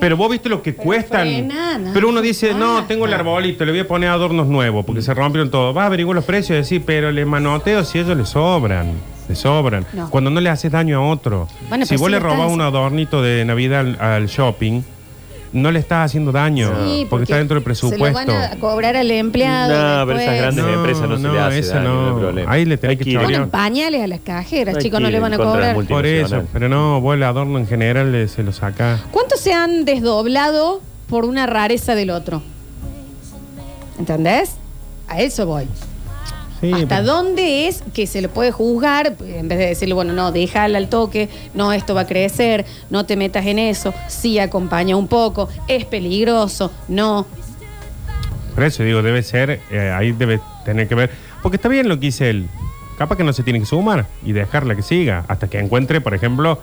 Pero 0.00 0.16
vos 0.16 0.30
viste 0.30 0.48
lo 0.48 0.62
que 0.62 0.76
cuestan. 0.76 1.22
frena, 1.22 1.76
no, 1.78 1.90
pero 1.92 2.08
uno 2.10 2.20
dice, 2.20 2.52
no, 2.54 2.80
no, 2.82 2.84
tengo 2.86 3.06
el 3.06 3.14
arbolito, 3.14 3.64
le 3.64 3.72
voy 3.72 3.80
a 3.80 3.88
poner 3.88 4.10
adornos 4.10 4.46
nuevos 4.46 4.84
porque 4.84 5.02
se 5.02 5.12
rompieron 5.12 5.50
todos. 5.50 5.74
Vas 5.74 5.82
a 5.82 5.86
averiguar 5.86 6.14
los 6.14 6.24
precios 6.24 6.50
y 6.50 6.54
decir, 6.58 6.82
pero 6.86 7.10
le 7.10 7.24
manoteo 7.24 7.82
si 7.84 7.98
ellos 7.98 8.16
le 8.16 8.24
sobran. 8.26 8.92
Le 9.28 9.34
sobran. 9.34 9.84
No. 9.92 10.08
Cuando 10.08 10.30
no 10.30 10.40
le 10.40 10.50
haces 10.50 10.70
daño 10.70 10.98
a 10.98 11.08
otro. 11.10 11.48
Bueno, 11.68 11.84
si 11.84 11.90
pero 11.90 11.98
vos 12.00 12.06
sí 12.06 12.12
le 12.12 12.18
le 12.18 12.22
robás 12.22 12.38
estás- 12.38 12.52
un 12.52 12.60
adornito 12.60 13.22
de 13.22 13.44
Navidad 13.44 13.80
al, 13.80 14.00
al 14.00 14.26
shopping, 14.28 14.82
no 15.52 15.70
le 15.70 15.78
estás 15.78 16.06
haciendo 16.06 16.30
daño. 16.32 16.70
Sí, 16.84 17.06
porque, 17.08 17.24
está 17.24 17.36
dentro 17.36 17.54
del 17.60 17.62
Se 17.76 17.86
lo 17.86 17.90
presupuesto. 17.90 18.32
van 18.32 18.52
a 18.52 18.56
cobrar 18.60 18.96
al 18.96 19.10
empleado. 19.10 19.68
No, 20.00 20.06
pero 20.06 20.18
después. 20.18 20.22
esas 20.22 20.36
grandes 20.54 20.64
No, 20.64 20.72
empresas 20.74 21.08
no, 21.08 21.16
se 21.16 21.22
no, 21.22 21.32
le 21.32 21.40
hace 21.40 21.62
daño, 21.62 21.82
no, 21.84 21.94
no. 22.02 22.14
hay 22.16 22.20
problema. 22.22 22.52
Ahí 22.52 22.64
le 22.64 22.76
tenés 22.76 22.98
Hay 22.98 23.04
que 23.04 23.10
ir- 23.10 23.14
chorear. 23.14 23.32
Ponen 23.40 23.50
pañales 23.50 24.02
a 24.02 24.06
las 24.06 24.20
cajeras, 24.20 24.76
Hay 24.76 24.82
chicos, 24.82 24.98
que 24.98 25.02
no 25.02 25.08
ir 25.08 25.12
le 25.14 25.20
van 25.20 25.32
a 25.32 25.36
en 25.36 25.42
contra 25.42 25.54
del 25.54 25.60
cobrar. 25.60 25.74
multi- 25.76 25.92
Por 25.92 26.06
eso, 26.06 26.20
multinacional. 26.36 26.48
pero 26.52 26.68
no, 26.68 27.00
vos 27.00 27.14
el 27.14 27.22
adorno 27.22 27.58
en 27.58 27.66
general 27.66 28.12
le- 28.12 28.28
se 28.28 28.42
lo 28.42 28.52
saca. 28.52 28.98
¿Cuántos 29.10 29.40
se 29.40 29.52
han 29.54 29.84
desdoblado 29.84 30.80
por 31.08 31.24
una 31.24 31.46
rareza 31.46 31.94
del 31.94 32.10
otro? 32.10 32.42
¿Entendés? 33.98 34.52
A 35.08 35.20
eso 35.20 35.46
voy. 35.46 35.64
Sí, 36.60 36.72
¿Hasta 36.72 36.86
pero- 37.00 37.04
dónde 37.04 37.68
es 37.68 37.82
que 37.94 38.06
se 38.06 38.20
le 38.20 38.28
puede 38.28 38.50
juzgar? 38.50 39.14
En 39.24 39.48
vez 39.48 39.58
de 39.58 39.66
decirle, 39.66 39.94
bueno, 39.94 40.12
no, 40.12 40.32
déjala 40.32 40.78
al 40.78 40.88
toque, 40.88 41.28
no, 41.54 41.72
esto 41.72 41.94
va 41.94 42.02
a 42.02 42.06
crecer, 42.06 42.66
no 42.90 43.06
te 43.06 43.16
metas 43.16 43.46
en 43.46 43.58
eso, 43.58 43.94
sí 44.08 44.38
acompaña 44.38 44.96
un 44.96 45.06
poco, 45.08 45.48
es 45.68 45.84
peligroso, 45.84 46.72
no. 46.88 47.26
Por 48.54 48.64
eso 48.64 48.82
digo, 48.82 49.02
debe 49.02 49.22
ser, 49.22 49.60
eh, 49.70 49.92
ahí 49.96 50.10
debe 50.12 50.40
tener 50.64 50.88
que 50.88 50.94
ver. 50.96 51.10
Porque 51.42 51.56
está 51.56 51.68
bien 51.68 51.88
lo 51.88 51.94
que 51.96 52.06
dice 52.06 52.28
él. 52.30 52.48
Capaz 52.98 53.16
que 53.16 53.22
no 53.22 53.32
se 53.32 53.44
tiene 53.44 53.60
que 53.60 53.66
sumar 53.66 54.06
y 54.24 54.32
dejarla 54.32 54.74
que 54.74 54.82
siga. 54.82 55.24
Hasta 55.28 55.46
que 55.46 55.60
encuentre, 55.60 56.00
por 56.00 56.12
ejemplo, 56.14 56.60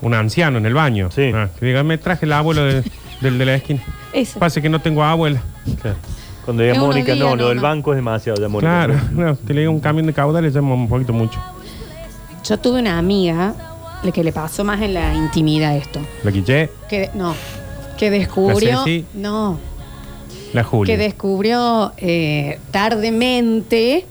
un 0.00 0.14
anciano 0.14 0.56
en 0.56 0.64
el 0.64 0.72
baño. 0.72 1.10
Sí. 1.14 1.30
Ah, 1.34 1.50
que 1.58 1.66
diga, 1.66 1.82
me 1.82 1.98
traje 1.98 2.24
el 2.24 2.32
abuelo 2.32 2.64
de- 2.64 2.82
del 3.20 3.36
de 3.36 3.44
la 3.44 3.54
esquina. 3.56 3.82
Eso. 4.14 4.38
Pasa 4.38 4.62
que 4.62 4.70
no 4.70 4.80
tengo 4.80 5.04
abuela. 5.04 5.42
Claro. 5.82 5.98
Cuando 6.50 6.62
diga 6.64 6.74
Es 6.74 6.80
Mónica, 6.80 7.14
no, 7.14 7.36
lo 7.36 7.46
del 7.48 7.56
nomás. 7.58 7.62
banco 7.76 7.92
es 7.92 7.96
demasiado 7.96 8.40
ya, 8.40 8.48
Mónica. 8.48 8.86
Claro, 8.86 9.00
no, 9.12 9.36
te 9.36 9.54
le 9.54 9.60
digo 9.60 9.72
un 9.72 9.78
camión 9.80 10.06
de 10.06 10.12
caudales 10.12 10.52
llama 10.52 10.74
un 10.74 10.88
poquito 10.88 11.12
mucho. 11.12 11.38
Yo 12.44 12.58
tuve 12.58 12.80
una 12.80 12.98
amiga 12.98 13.54
le- 14.02 14.10
que 14.10 14.24
le 14.24 14.32
pasó 14.32 14.64
más 14.64 14.80
en 14.82 14.94
la 14.94 15.14
intimidad 15.14 15.76
esto. 15.76 16.00
La 16.24 16.32
Quiché, 16.32 16.70
Que, 16.88 17.10
no, 17.14 17.34
que 17.96 18.10
descubrió. 18.10 18.70
¿La 18.78 18.84
Ceci? 18.84 19.04
No, 19.14 19.58
la 20.52 20.64
Julia. 20.64 20.96
que 20.96 21.00
descubrió 21.00 21.92
eh, 21.98 22.58
tardemente 22.72 24.06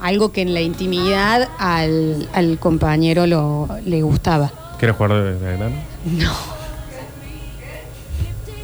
algo 0.00 0.32
que 0.32 0.40
en 0.40 0.54
la 0.54 0.62
intimidad 0.62 1.48
al, 1.58 2.26
al 2.32 2.58
compañero 2.58 3.26
lo, 3.26 3.68
le 3.84 4.00
gustaba. 4.00 4.50
¿Que 4.78 4.86
era 4.86 4.94
jugador 4.94 5.24
de 5.24 5.38
de 5.38 5.56
grano? 5.58 5.76
No. 6.06 6.59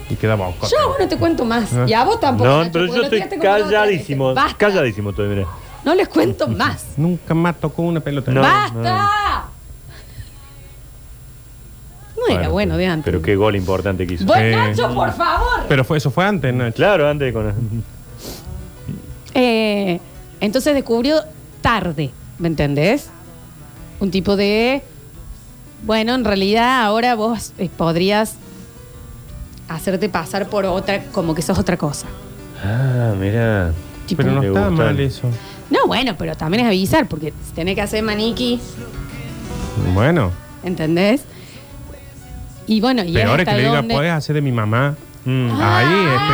Y 0.08 0.14
quedaba 0.14 0.48
Oscar. 0.48 0.70
Yo 0.70 0.78
a 0.78 0.86
vos 0.88 0.96
no 1.00 1.08
te 1.08 1.16
cuento 1.16 1.44
más. 1.44 1.72
Ah. 1.72 1.84
Y 1.88 1.92
a 1.92 2.04
vos 2.04 2.20
tampoco. 2.20 2.48
No, 2.48 2.58
Nacho, 2.60 2.70
pero 2.72 2.86
yo 2.86 3.02
estoy 3.02 3.20
calladísimo. 3.40 4.34
Basta. 4.34 4.56
Calladísimo 4.56 5.12
todavía, 5.12 5.36
mira. 5.38 5.48
No 5.84 5.94
les 5.94 6.08
cuento 6.08 6.46
más. 6.48 6.84
Nunca 6.96 7.34
más 7.34 7.58
tocó 7.58 7.82
una 7.82 8.00
pelota. 8.00 8.30
No. 8.32 8.40
¡Basta! 8.40 9.46
No 12.16 12.34
era 12.34 12.48
bueno 12.48 12.76
de 12.76 12.86
antes. 12.86 13.04
Pero 13.04 13.20
qué 13.22 13.36
gol 13.36 13.56
importante 13.56 14.06
que 14.06 14.14
hizo. 14.14 14.24
Bueno, 14.24 14.42
Eh, 14.44 14.70
Nacho, 14.70 14.92
por 14.94 15.12
favor. 15.12 15.60
Pero 15.68 15.84
fue, 15.84 15.98
eso 15.98 16.10
fue 16.10 16.24
antes, 16.24 16.52
Nacho. 16.54 16.74
Claro, 16.76 17.08
antes 17.08 17.32
con. 17.32 17.52
Eh, 19.34 20.00
entonces 20.40 20.74
descubrió 20.74 21.20
tarde, 21.60 22.10
¿me 22.38 22.48
entendés? 22.48 23.10
Un 24.00 24.10
tipo 24.10 24.36
de. 24.36 24.82
Bueno, 25.82 26.14
en 26.14 26.24
realidad 26.24 26.82
ahora 26.84 27.14
vos 27.14 27.52
eh, 27.58 27.68
podrías 27.76 28.36
hacerte 29.68 30.08
pasar 30.08 30.48
por 30.48 30.64
otra, 30.64 31.04
como 31.12 31.34
que 31.34 31.42
sos 31.42 31.58
otra 31.58 31.76
cosa. 31.76 32.06
Ah, 32.64 33.14
mira. 33.18 33.72
Tipo, 34.06 34.22
Pero 34.22 34.34
no 34.34 34.42
está 34.42 34.70
mal 34.70 34.98
eso. 35.00 35.28
No, 35.70 35.86
bueno, 35.86 36.14
pero 36.16 36.36
también 36.36 36.62
es 36.64 36.68
avisar, 36.68 37.08
porque 37.08 37.32
si 37.44 37.52
tenés 37.54 37.74
que 37.74 37.82
hacer 37.82 38.02
maniquí, 38.02 38.60
Bueno, 39.94 40.30
¿entendés? 40.64 41.24
Y 42.66 42.80
bueno, 42.80 43.04
y 43.04 43.12
peor 43.12 43.40
es 43.40 43.46
hasta 43.48 43.52
que 43.52 43.56
le 43.58 43.62
diga, 43.64 43.76
dónde- 43.76 43.94
puedes 43.94 44.12
hacer 44.12 44.34
de 44.36 44.40
mi 44.42 44.52
mamá. 44.52 44.96
Mm. 45.24 45.50
Ahí 45.60 45.86
es 45.86 46.20
Ay. 46.20 46.28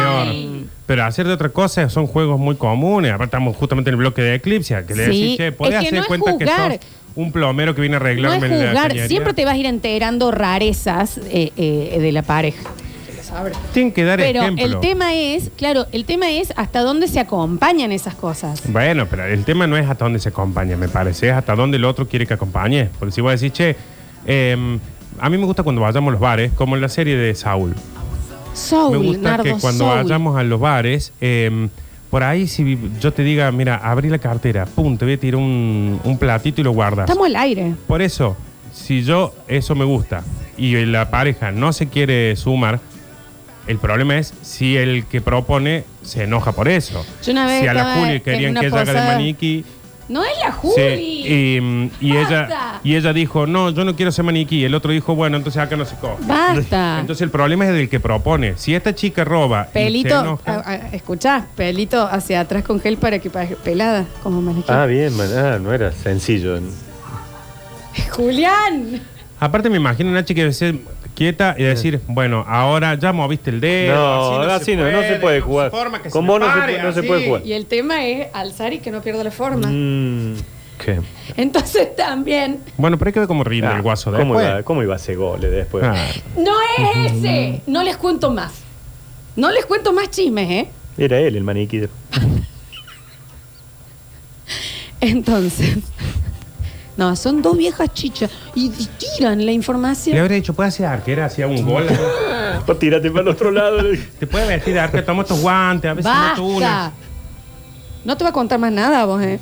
peor. 0.58 0.68
Pero 0.86 1.04
hacer 1.04 1.26
de 1.26 1.32
otra 1.32 1.48
cosa 1.48 1.88
son 1.88 2.06
juegos 2.06 2.38
muy 2.38 2.56
comunes. 2.56 3.10
Aparte 3.12 3.36
estamos 3.36 3.56
justamente 3.56 3.90
en 3.90 3.94
el 3.94 3.98
bloque 3.98 4.20
de 4.22 4.34
Eclipse, 4.34 4.84
que 4.86 4.94
le 4.94 5.06
Sí, 5.06 5.10
decís, 5.22 5.36
che, 5.38 5.52
¿podés 5.52 5.74
es 5.74 5.80
que 5.80 5.86
hacer 5.86 5.94
no 5.98 6.00
es 6.02 6.06
cuenta 6.08 6.32
juzgar. 6.32 6.70
que 6.72 6.78
sos 6.78 6.86
un 7.14 7.32
plomero 7.32 7.74
que 7.74 7.80
viene 7.80 7.96
a 7.96 7.98
No 8.00 8.04
arreglarme 8.04 8.46
es 8.46 8.52
la 8.52 8.58
juzgar, 8.66 8.88
cañería? 8.88 9.08
siempre 9.08 9.32
te 9.34 9.44
vas 9.44 9.54
a 9.54 9.56
ir 9.56 9.66
enterando 9.66 10.30
rarezas 10.30 11.18
eh, 11.30 11.52
eh, 11.56 11.98
de 12.00 12.12
la 12.12 12.22
pareja. 12.22 12.68
Tienen 13.72 13.92
que 13.92 14.04
dar 14.04 14.18
Pero 14.18 14.42
ejemplo. 14.42 14.64
el 14.64 14.80
tema 14.80 15.14
es, 15.14 15.50
claro, 15.56 15.86
el 15.92 16.04
tema 16.04 16.30
es 16.30 16.52
hasta 16.56 16.80
dónde 16.80 17.08
se 17.08 17.20
acompañan 17.20 17.92
esas 17.92 18.14
cosas. 18.14 18.62
Bueno, 18.68 19.06
pero 19.08 19.24
el 19.24 19.44
tema 19.44 19.66
no 19.66 19.76
es 19.76 19.88
hasta 19.88 20.04
dónde 20.04 20.18
se 20.18 20.28
acompaña, 20.28 20.76
me 20.76 20.88
parece, 20.88 21.28
es 21.28 21.34
hasta 21.34 21.54
dónde 21.54 21.76
el 21.78 21.84
otro 21.84 22.06
quiere 22.06 22.26
que 22.26 22.34
acompañe. 22.34 22.88
Porque 22.98 23.12
si 23.14 23.20
vos 23.20 23.32
decís, 23.40 23.52
che, 23.52 23.76
eh, 24.26 24.78
a 25.18 25.28
mí 25.30 25.38
me 25.38 25.44
gusta 25.44 25.62
cuando 25.62 25.80
vayamos 25.82 26.08
a 26.08 26.12
los 26.12 26.20
bares, 26.20 26.52
como 26.52 26.74
en 26.76 26.82
la 26.82 26.88
serie 26.88 27.16
de 27.16 27.34
Saúl. 27.34 27.74
Soul, 28.54 28.98
me 28.98 29.06
gusta 29.06 29.30
Nardo 29.30 29.44
que 29.44 29.50
cuando 29.60 29.84
Soul. 29.86 30.02
vayamos 30.02 30.36
a 30.38 30.42
los 30.42 30.60
bares, 30.60 31.12
eh, 31.20 31.68
por 32.10 32.22
ahí 32.22 32.46
si 32.46 32.78
yo 33.00 33.12
te 33.12 33.22
diga, 33.22 33.50
mira, 33.50 33.76
abrí 33.76 34.10
la 34.10 34.18
cartera, 34.18 34.66
pum, 34.66 34.98
te 34.98 35.06
voy 35.06 35.14
a 35.14 35.18
tirar 35.18 35.36
un, 35.40 35.98
un 36.04 36.18
platito 36.18 36.60
y 36.60 36.64
lo 36.64 36.72
guardas. 36.72 37.08
Estamos 37.08 37.26
al 37.28 37.36
aire. 37.36 37.74
Por 37.86 38.02
eso, 38.02 38.36
si 38.74 39.02
yo 39.02 39.34
eso 39.48 39.74
me 39.74 39.86
gusta 39.86 40.22
y 40.58 40.84
la 40.84 41.08
pareja 41.10 41.50
no 41.50 41.72
se 41.72 41.88
quiere 41.88 42.36
sumar, 42.36 42.80
el 43.66 43.78
problema 43.78 44.18
es 44.18 44.32
si 44.42 44.76
el 44.76 45.06
que 45.06 45.20
propone 45.20 45.84
se 46.02 46.24
enoja 46.24 46.52
por 46.52 46.68
eso. 46.68 47.04
Yo 47.24 47.32
una 47.32 47.46
vez 47.46 47.60
si 47.60 47.66
a 47.68 47.74
la 47.74 47.80
estaba 47.82 48.00
Juli 48.00 48.12
en 48.16 48.22
querían 48.22 48.50
una 48.52 48.60
que 48.60 48.66
ella 48.66 48.80
haga 48.80 48.92
de 48.92 48.98
posada- 48.98 49.12
maniquí, 49.16 49.64
No 50.08 50.24
es 50.24 50.30
la 50.44 50.50
sí, 50.52 50.58
Juli. 50.60 51.26
y, 51.56 51.60
mm, 51.60 51.90
y 52.00 52.12
Basta. 52.16 52.44
ella 52.44 52.80
y 52.82 52.96
ella 52.96 53.12
dijo, 53.12 53.46
no, 53.46 53.70
yo 53.70 53.84
no 53.84 53.94
quiero 53.94 54.10
ser 54.10 54.24
maniquí. 54.24 54.56
Y 54.58 54.64
el 54.64 54.74
otro 54.74 54.90
dijo, 54.92 55.14
bueno, 55.14 55.36
entonces 55.36 55.62
acá 55.62 55.76
no 55.76 55.84
se 55.84 55.94
coge. 55.96 56.22
Basta. 56.26 56.98
Entonces 57.00 57.22
el 57.22 57.30
problema 57.30 57.64
es 57.66 57.72
del 57.72 57.88
que 57.88 58.00
propone. 58.00 58.54
Si 58.56 58.74
esta 58.74 58.94
chica 58.94 59.24
roba 59.24 59.62
y 59.62 59.66
se 59.66 59.72
Pelito, 59.72 60.20
enoja, 60.20 60.42
ah, 60.46 60.62
ah, 60.66 60.76
escuchá, 60.92 61.46
pelito 61.56 62.02
hacia 62.04 62.40
atrás 62.40 62.64
con 62.64 62.80
gel 62.80 62.96
para 62.98 63.20
que 63.20 63.30
parezca 63.30 63.56
pelada, 63.62 64.04
como 64.24 64.42
maniquí. 64.42 64.70
Ah, 64.70 64.86
bien, 64.86 65.16
man. 65.16 65.28
Ah, 65.36 65.58
no 65.62 65.72
era 65.72 65.92
sencillo. 65.92 66.58
Julián. 68.10 69.00
aparte 69.38 69.70
me 69.70 69.76
imagino 69.76 70.10
una 70.10 70.24
chica 70.24 70.36
que 70.38 70.42
debe 70.42 70.52
ser 70.52 70.76
quieta 71.14 71.54
y 71.58 71.64
decir, 71.64 72.00
bueno, 72.06 72.44
ahora 72.48 72.94
ya 72.94 73.12
moviste 73.12 73.50
el 73.50 73.60
dedo. 73.60 74.44
No, 74.44 74.52
así 74.52 74.76
no, 74.76 74.90
no 74.90 75.02
se 75.02 75.16
puede 75.16 75.40
jugar. 75.40 75.70
forma 75.70 76.02
que 76.02 76.10
Con 76.10 76.22
se 76.24 76.28
vos 76.28 76.40
me 76.40 76.46
no 76.46 76.52
se 76.52 76.58
pare, 76.60 76.72
puede- 76.74 76.82
no 76.84 76.92
se 76.92 77.02
puede 77.02 77.26
jugar. 77.26 77.42
Y 77.46 77.52
el 77.52 77.66
tema 77.66 78.06
es 78.06 78.28
alzar 78.32 78.72
y 78.72 78.78
que 78.78 78.90
no 78.90 79.02
pierda 79.02 79.22
la 79.24 79.30
forma. 79.30 79.68
Mm, 79.70 80.36
¿Qué? 80.84 81.00
Entonces 81.36 81.94
también, 81.94 82.60
Bueno, 82.76 82.98
pero 82.98 83.08
hay 83.08 83.12
que 83.12 83.18
ver 83.20 83.28
cómo 83.28 83.44
rinde 83.44 83.68
Ah, 83.68 83.76
el 83.76 83.82
guaso 83.82 84.10
¿cómo, 84.10 84.34
después. 84.34 84.46
iba, 84.48 84.62
¿Cómo 84.62 84.82
iba 84.82 84.94
a 84.94 84.96
hacer 84.96 85.16
goles 85.16 85.50
después? 85.50 85.84
Ah, 85.86 86.06
no 86.36 86.52
es 86.78 87.12
ese. 87.12 87.60
No 87.66 87.82
les 87.82 87.96
cuento 87.96 88.30
más. 88.32 88.52
No 89.36 89.50
les 89.50 89.64
cuento 89.66 89.92
más 89.92 90.10
chismes, 90.10 90.50
¿eh? 90.50 90.68
Era 90.98 91.18
él 91.20 91.36
el 91.36 91.44
maniquí. 91.44 91.78
de- 91.78 91.88
Entonces. 95.00 95.78
No, 96.96 97.16
son 97.16 97.40
dos 97.40 97.56
viejas 97.56 97.92
chichas 97.94 98.30
y 98.54 98.66
y 98.66 98.88
tiran 99.16 99.38
la 99.38 99.44
le 99.46 99.52
información. 99.52 100.18
habría 100.18 100.36
dicho, 100.36 100.52
¿puede 100.52 100.68
hacer 100.68 100.86
arquera? 100.86 101.26
Hacía 101.26 101.46
un 101.46 101.64
gol. 101.64 101.86
Pues 102.66 102.78
tírate 102.78 103.10
para 103.10 103.22
el 103.22 103.28
otro 103.28 103.50
lado. 103.50 103.78
Te 104.20 104.26
puede 104.26 104.46
vestir 104.46 104.74
de 104.74 104.80
arquera, 104.80 105.04
toma 105.04 105.22
estos 105.22 105.40
guantes, 105.40 105.90
a 105.90 105.94
veces 105.94 106.12
meto 106.30 106.44
una. 106.44 106.92
No 108.04 108.16
te 108.16 108.24
va 108.24 108.30
a 108.30 108.32
contar 108.32 108.58
más 108.58 108.70
nada 108.70 109.04
vos, 109.04 109.20
¿eh? 109.22 109.40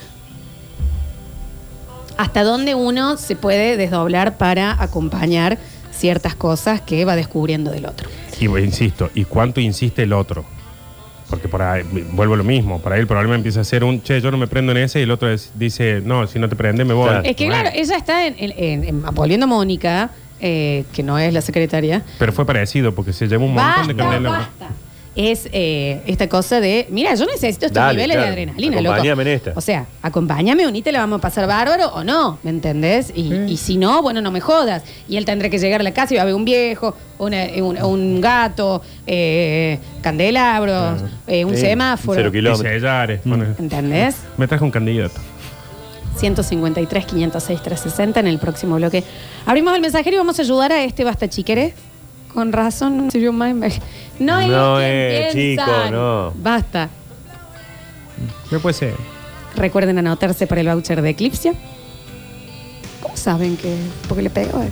Hasta 2.16 2.44
dónde 2.44 2.74
uno 2.74 3.16
se 3.16 3.34
puede 3.36 3.76
desdoblar 3.76 4.38
para 4.38 4.80
acompañar 4.82 5.58
ciertas 5.90 6.34
cosas 6.34 6.80
que 6.80 7.04
va 7.04 7.16
descubriendo 7.16 7.70
del 7.70 7.86
otro. 7.86 8.08
Y 8.38 8.46
bueno, 8.46 8.66
insisto, 8.66 9.10
¿y 9.14 9.24
cuánto 9.24 9.60
insiste 9.60 10.04
el 10.04 10.12
otro? 10.12 10.44
Porque 11.30 11.46
por 11.48 11.62
ahí, 11.62 11.84
vuelvo 12.12 12.34
a 12.34 12.36
lo 12.36 12.44
mismo, 12.44 12.80
por 12.80 12.92
ahí 12.92 12.98
el 13.00 13.06
problema 13.06 13.36
empieza 13.36 13.60
a 13.60 13.64
ser 13.64 13.84
un, 13.84 14.02
che, 14.02 14.20
yo 14.20 14.30
no 14.32 14.36
me 14.36 14.48
prendo 14.48 14.72
en 14.72 14.78
ese, 14.78 14.98
y 15.00 15.04
el 15.04 15.10
otro 15.12 15.30
es- 15.30 15.52
dice, 15.54 16.02
no, 16.04 16.26
si 16.26 16.38
no 16.40 16.48
te 16.48 16.56
prende 16.56 16.84
me 16.84 16.92
voy. 16.92 17.08
Claro. 17.08 17.24
Es 17.24 17.36
que 17.36 17.46
Bueno. 17.46 17.62
claro, 17.62 17.76
ella 17.78 17.96
está 17.96 18.26
en, 18.26 18.34
en- 18.38 18.54
en- 18.56 18.84
en- 18.84 19.02
volviendo 19.14 19.44
a 19.44 19.48
Mónica, 19.48 20.10
eh, 20.40 20.84
que 20.92 21.02
no 21.04 21.18
es 21.18 21.32
la 21.32 21.40
secretaria. 21.40 22.02
Pero 22.18 22.32
fue 22.32 22.44
parecido, 22.44 22.94
porque 22.94 23.12
se 23.12 23.28
llevó 23.28 23.46
un 23.46 23.54
montón 23.54 23.86
de 23.86 23.94
candela. 23.96 24.30
basta. 24.30 24.68
Es 25.16 25.48
eh, 25.52 26.02
esta 26.06 26.28
cosa 26.28 26.60
de, 26.60 26.86
mira, 26.90 27.12
yo 27.16 27.26
necesito 27.26 27.66
estos 27.66 27.72
Dale, 27.72 27.94
niveles 27.94 28.16
claro. 28.16 28.26
de 28.28 28.32
adrenalina, 28.32 28.76
loco. 28.80 28.92
Acompáñame 28.94 29.22
en 29.22 29.28
esta. 29.28 29.52
O 29.56 29.60
sea, 29.60 29.86
acompáñame, 30.02 30.66
unite, 30.68 30.92
la 30.92 31.00
vamos 31.00 31.18
a 31.18 31.20
pasar 31.20 31.48
bárbaro 31.48 31.88
o 31.88 32.04
no, 32.04 32.38
¿me 32.44 32.50
entendés? 32.50 33.12
Y, 33.14 33.34
y 33.34 33.56
si 33.56 33.76
no, 33.76 34.02
bueno, 34.02 34.20
no 34.22 34.30
me 34.30 34.40
jodas. 34.40 34.84
Y 35.08 35.16
él 35.16 35.24
tendrá 35.24 35.48
que 35.50 35.58
llegar 35.58 35.80
a 35.80 35.82
la 35.84 35.92
casa 35.92 36.14
y 36.14 36.16
va 36.18 36.22
a 36.22 36.26
ver 36.26 36.34
un 36.34 36.44
viejo, 36.44 36.94
una- 37.18 37.46
un, 37.56 37.82
un 37.82 38.20
gato, 38.20 38.82
eh, 39.06 39.78
candelabros, 40.00 41.02
eh, 41.26 41.44
un 41.44 41.54
Sí, 41.56 41.62
semáforo. 41.62 42.14
cero 42.16 42.28
Y 42.28 42.32
kilómetros. 42.32 42.72
sellares, 42.72 43.20
pone. 43.22 43.46
¿Entendés? 43.58 44.16
Me 44.36 44.46
traje 44.46 44.62
un 44.62 44.70
candidato. 44.70 45.20
153, 46.16 47.04
506, 47.06 47.62
360 47.62 48.20
en 48.20 48.26
el 48.26 48.38
próximo 48.38 48.76
bloque. 48.76 49.02
Abrimos 49.46 49.74
el 49.74 49.80
mensajero 49.80 50.14
y 50.16 50.18
vamos 50.18 50.38
a 50.38 50.42
ayudar 50.42 50.72
a 50.72 50.84
este 50.84 51.02
basta 51.02 51.28
chiquere. 51.28 51.74
Con 52.34 52.52
razón, 52.52 52.96
no 52.96 53.10
sirvió 53.10 53.32
más. 53.32 53.54
No 54.18 54.38
es, 54.40 54.48
No 54.48 54.80
es, 54.80 55.34
piensan. 55.34 55.66
chico, 55.66 55.90
no. 55.90 56.32
Basta. 56.36 56.88
¿Qué 58.48 58.58
puede 58.58 58.74
ser? 58.74 58.94
Recuerden 59.56 59.98
anotarse 59.98 60.46
para 60.46 60.60
el 60.60 60.68
voucher 60.68 61.02
de 61.02 61.10
Eclipse. 61.10 61.52
¿Cómo 63.02 63.16
saben 63.16 63.56
que? 63.56 63.74
Porque 64.08 64.22
le 64.22 64.30
pegó. 64.30 64.62
eh? 64.62 64.70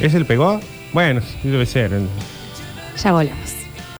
¿Es 0.00 0.14
el 0.14 0.26
pegó? 0.26 0.60
Bueno, 0.92 1.20
sí 1.20 1.48
debe 1.48 1.66
ser. 1.66 1.92
Ya 3.02 3.12
volvemos. 3.12 3.50